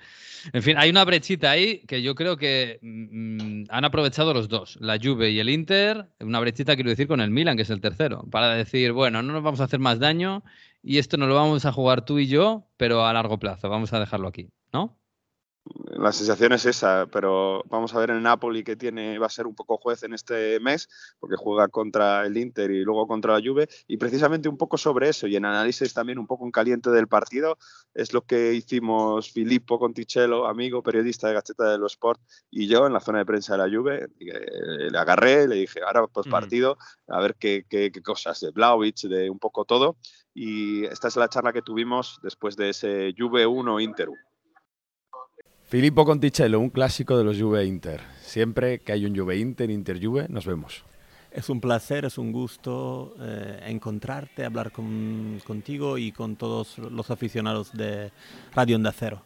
[0.53, 4.77] En fin, hay una brechita ahí que yo creo que mm, han aprovechado los dos,
[4.81, 7.81] la Juve y el Inter, una brechita quiero decir con el Milan, que es el
[7.81, 10.43] tercero, para decir, bueno, no nos vamos a hacer más daño
[10.83, 13.93] y esto no lo vamos a jugar tú y yo, pero a largo plazo, vamos
[13.93, 14.98] a dejarlo aquí, ¿no?
[15.91, 19.47] La sensación es esa, pero vamos a ver el Napoli que tiene, va a ser
[19.47, 20.89] un poco juez en este mes,
[21.19, 25.09] porque juega contra el Inter y luego contra la Juve, y precisamente un poco sobre
[25.09, 27.59] eso, y en análisis también un poco en caliente del partido,
[27.95, 32.87] es lo que hicimos Filippo Conticello, amigo, periodista de Gaceta de los Sport, y yo
[32.87, 36.79] en la zona de prensa de la Juve, le agarré, le dije, ahora post partido,
[37.09, 39.97] a ver qué, qué, qué cosas de Blaovic, de un poco todo,
[40.35, 44.28] y esta es la charla que tuvimos después de ese Juve 1 Inter 1.
[45.69, 48.01] Filippo Conticello, un clásico de los Juve Inter.
[48.23, 50.83] Siempre que hay un Juve Inter, Inter Juve, nos vemos.
[51.31, 57.11] Es un placer, es un gusto eh, encontrarte, hablar con, contigo y con todos los
[57.11, 58.11] aficionados de
[58.55, 59.21] Radio Onda Cero.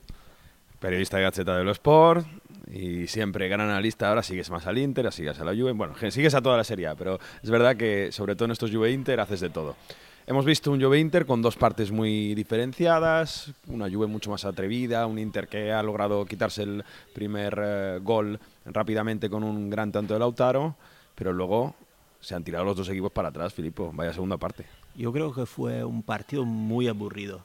[0.81, 2.27] Periodista de Gaceta de los Sport
[2.73, 4.09] y siempre gran analista.
[4.09, 5.71] Ahora sigues más al Inter, sigues a la Juve.
[5.71, 8.91] Bueno, sigues a toda la serie, pero es verdad que sobre todo en estos Juve
[8.91, 9.77] Inter haces de todo.
[10.25, 15.05] Hemos visto un Juve Inter con dos partes muy diferenciadas, una Juve mucho más atrevida,
[15.09, 20.15] un Inter que ha logrado quitarse el primer eh, gol rápidamente con un gran tanto
[20.15, 20.77] de Lautaro,
[21.17, 21.75] pero luego
[22.21, 24.65] se han tirado los dos equipos para atrás, Filippo, vaya segunda parte.
[24.95, 27.45] Yo creo que fue un partido muy aburrido,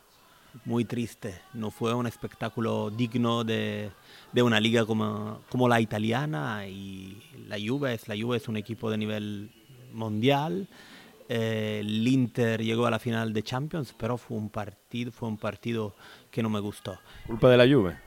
[0.63, 3.89] muy triste, no fue un espectáculo digno de,
[4.33, 8.55] de una liga como, como la italiana y la Juve es, la Juve es un
[8.55, 9.49] equipo de nivel
[9.93, 10.67] mundial
[11.27, 15.37] eh, el Inter llegó a la final de Champions, pero fue un partido, fue un
[15.37, 15.95] partido
[16.31, 16.97] que no me gustó.
[17.25, 17.97] ¿Culpa de la Juve?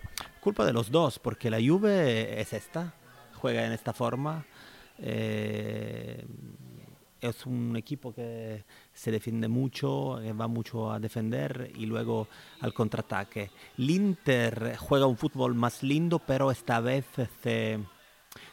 [0.40, 2.94] Culpa de los dos, porque la Juve es esta,
[3.34, 4.44] juega en esta forma.
[4.98, 6.24] Eh,
[7.20, 8.64] es un equipo que
[8.94, 12.28] se defiende mucho, va mucho a defender y luego
[12.60, 13.50] al contraataque.
[13.76, 17.04] El Inter juega un fútbol más lindo, pero esta vez
[17.42, 17.78] se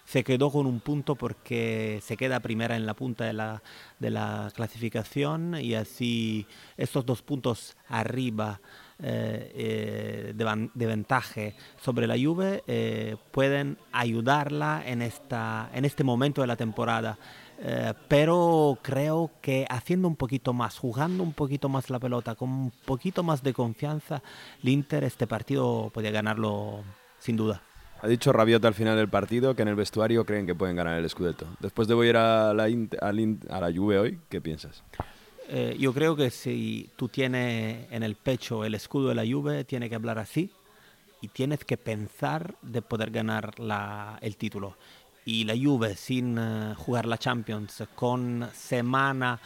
[0.05, 5.55] se quedó con un punto porque se queda primera en la punta de la, clasificación
[5.59, 6.47] y así
[6.78, 8.59] estos dos puntos arriba
[8.99, 11.41] eh, eh, de, de, ventaja
[11.80, 17.17] sobre la Juve eh, pueden ayudarla en, esta, en este momento de la temporada.
[18.07, 22.71] pero creo que haciendo un poquito más, jugando un poquito más la pelota, con un
[22.86, 24.21] poquito más de confianza,
[24.63, 26.84] el Inter este partido podía ganarlo
[27.19, 27.66] sin duda.
[28.01, 30.99] Ha dicho Rabiota al final del partido que en el vestuario creen que pueden ganar
[30.99, 31.47] el Scudetto.
[31.59, 34.83] Después de ir a la, a, la Juve hoy, ¿qué piensas?
[35.49, 39.63] Eh, yo creo que si tú tienes en el pecho el escudo de la Juve,
[39.63, 40.51] tienes que hablar así
[41.21, 44.77] y tienes que pensar de poder ganar la, el título.
[45.25, 49.39] Y la Juve sin uh, jugar la Champions, con semana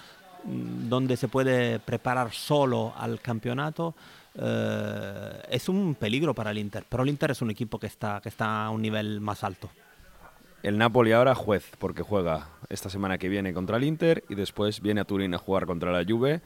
[0.44, 3.96] mm, donde se puede preparar solo al campeonato,
[4.36, 8.22] eh, es un peligro para el Inter, pero el Inter es un equipo que está,
[8.22, 9.70] que está a un nivel más alto.
[10.64, 14.82] El Napoli ahora juez, porque juega esta semana que viene contra el Inter y después
[14.82, 16.42] viene a Turín a jugar contra la Juve.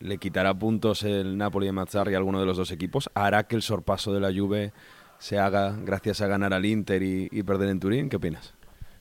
[0.00, 3.10] Le quitará puntos el Napoli de Mazzarri a alguno de los dos equipos.
[3.14, 4.72] Hará que el sorpaso de la Juve
[5.18, 8.08] se haga gracias a ganar al Inter y, y perder en Turín.
[8.10, 8.54] ¿Qué opinas?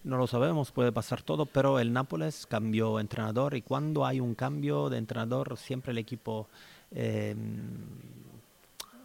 [0.05, 4.33] No lo sabemos, puede pasar todo, pero el Nápoles cambió entrenador y cuando hay un
[4.33, 6.47] cambio de entrenador siempre el equipo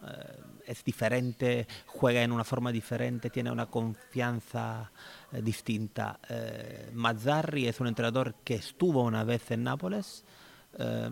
[0.03, 4.91] eh, es diferente, juega en una forma diferente, tiene una confianza
[5.31, 6.19] eh, distinta.
[6.29, 10.23] Eh, Mazzarri es un entrenador que estuvo una vez en Nápoles.
[10.77, 11.11] Em,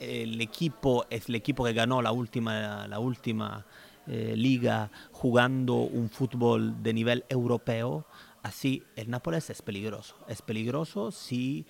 [0.00, 3.64] el equipo es el equipo que ganó la última, la última
[4.06, 8.04] liga jugando un fútbol de nivel europeo.
[8.42, 10.16] Así, el Nápoles es peligroso.
[10.28, 11.64] Es peligroso si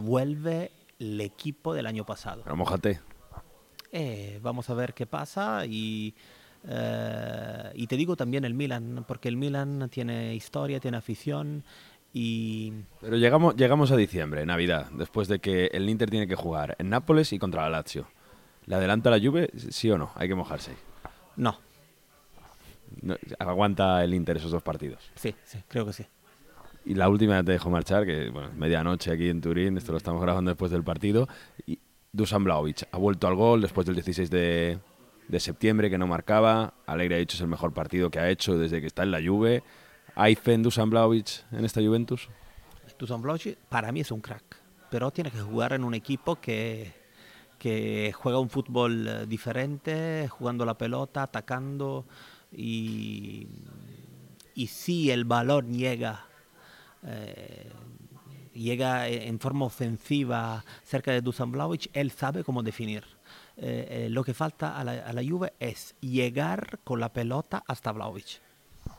[0.00, 0.70] vuelve
[1.00, 2.42] el equipo del año pasado.
[2.44, 3.00] Pero mojate.
[3.94, 6.14] Eh, vamos a ver qué pasa y,
[6.66, 11.62] eh, y te digo también el Milan, porque el Milan tiene historia, tiene afición
[12.14, 12.72] y...
[13.02, 16.88] Pero llegamos, llegamos a diciembre, Navidad, después de que el Inter tiene que jugar en
[16.88, 18.06] Nápoles y contra la Lazio.
[18.64, 20.10] ¿Le adelanta la Juve, sí o no?
[20.14, 20.72] Hay que mojarse.
[21.36, 21.58] No.
[23.38, 25.10] ¿Aguanta el Inter esos dos partidos?
[25.16, 26.06] Sí, sí, creo que sí.
[26.84, 30.22] Y la última te dejo marchar, que bueno, medianoche aquí en Turín, esto lo estamos
[30.22, 31.28] grabando después del partido.
[31.66, 31.78] Y
[32.14, 34.78] Dusan Blaovic ha vuelto al gol después del 16 de,
[35.38, 36.74] septiembre que no marcaba.
[36.84, 39.22] Alegre ha dicho es el mejor partido que ha hecho desde que está en la
[39.22, 39.62] Juve.
[40.14, 42.28] ¿Hay fe en Dusan Blaovic en esta Juventus?
[42.98, 44.60] Dusan Blaovic para mí es un crack,
[44.90, 46.92] pero tiene que jugar en un equipo que,
[47.58, 52.04] que juega un fútbol eh, diferente, jugando la pelota, atacando
[52.52, 53.48] y,
[54.54, 56.26] y si el balón llega
[57.04, 57.72] eh,
[58.52, 63.04] llega en forma ofensiva cerca de Dusan Vlaovic, él sabe cómo definir.
[63.56, 67.62] Eh, eh, lo que falta a la, a la, Juve es llegar con la pelota
[67.66, 68.40] hasta Vlaovic.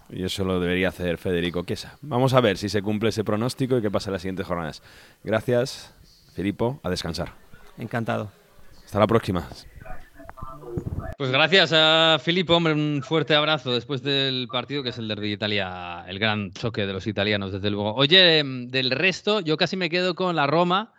[0.10, 1.98] Y eso lo debería hacer Federico Chiesa.
[2.02, 4.84] Vamos a ver si se cumple ese pronóstico y qué pasa en las siguientes jornadas.
[5.24, 5.94] Gracias,
[6.34, 6.80] Filippo.
[6.84, 7.34] A descansar.
[7.78, 8.32] Encantado.
[8.86, 9.48] Hasta la próxima.
[11.24, 15.30] Pues gracias a Filippo, hombre, un fuerte abrazo después del partido que es el de
[15.30, 17.94] Italia, el gran choque de los italianos, desde luego.
[17.94, 20.92] Oye, del resto, yo casi me quedo con la Roma,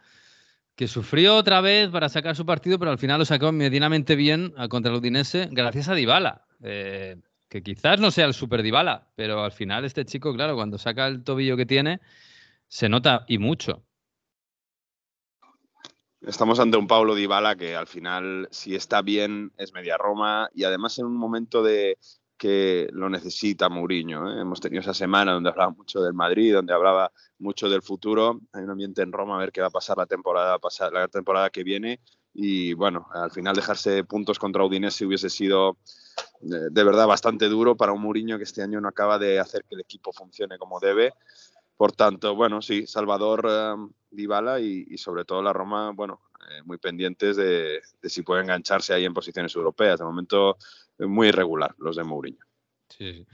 [0.77, 4.55] que sufrió otra vez para sacar su partido, pero al final lo sacó medianamente bien
[4.71, 6.47] contra el Udinese, gracias a Dybala.
[6.63, 7.17] Eh,
[7.51, 11.07] que quizás no sea el super Dybala, pero al final este chico, claro, cuando saca
[11.07, 12.01] el tobillo que tiene,
[12.67, 13.85] se nota y mucho.
[16.27, 20.65] Estamos ante un Paulo Dybala que al final, si está bien, es media Roma y
[20.65, 21.99] además en un momento de
[22.39, 24.31] que lo necesita Mourinho.
[24.31, 24.41] ¿eh?
[24.41, 28.41] Hemos tenido esa semana donde hablaba mucho del Madrid, donde hablaba mucho del futuro.
[28.55, 30.59] Hay un ambiente en Roma a ver qué va a pasar la temporada,
[30.93, 32.01] la temporada que viene.
[32.33, 35.77] Y bueno, al final dejarse puntos contra Udinese hubiese sido
[36.41, 39.65] de, de verdad bastante duro para un Mourinho que este año no acaba de hacer
[39.69, 41.13] que el equipo funcione como debe.
[41.77, 43.75] Por tanto, bueno, sí, Salvador eh,
[44.11, 46.21] Dybala y, sobre todo la Roma, bueno,
[46.51, 49.99] eh, muy pendientes de, si puede engancharse ahí en posiciones europeas.
[49.99, 50.57] De momento,
[50.99, 52.45] eh, muy irregular los de Mourinho.
[52.89, 53.27] Sí,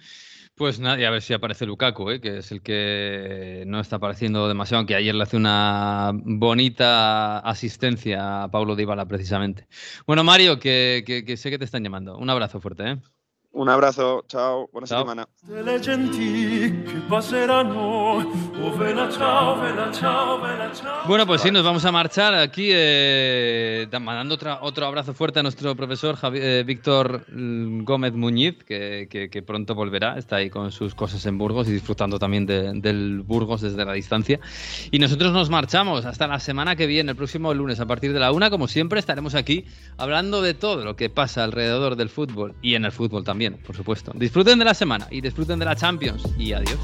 [0.54, 4.78] Pues nada, a ver si aparece Lukaku, que es el que no está apareciendo demasiado,
[4.78, 9.66] aunque ayer le hace una bonita asistencia a Paulo Dybala precisamente.
[10.06, 12.16] Bueno, Mario, que, que sé que te están llamando.
[12.16, 13.00] Un abrazo fuerte, ¿eh?
[13.52, 15.28] Un abrazo, chao, buena semana.
[21.08, 25.74] Bueno, pues sí, nos vamos a marchar aquí, eh, mandando otro abrazo fuerte a nuestro
[25.74, 31.66] profesor eh, Víctor Gómez Muñiz, que, pronto volverá, está ahí con sus cosas en Burgos
[31.66, 34.38] y disfrutando también del Burgos desde la distancia.
[34.92, 36.04] Y nosotros nos marchamos.
[36.04, 39.00] Hasta la semana que viene, el próximo lunes, a partir de la una, como siempre,
[39.00, 39.64] estaremos aquí
[39.96, 43.76] hablando de todo lo que pasa alrededor del fútbol y en el fútbol también por
[43.76, 44.12] supuesto.
[44.14, 46.78] Disfruten de la semana y disfruten de la Champions y adiós.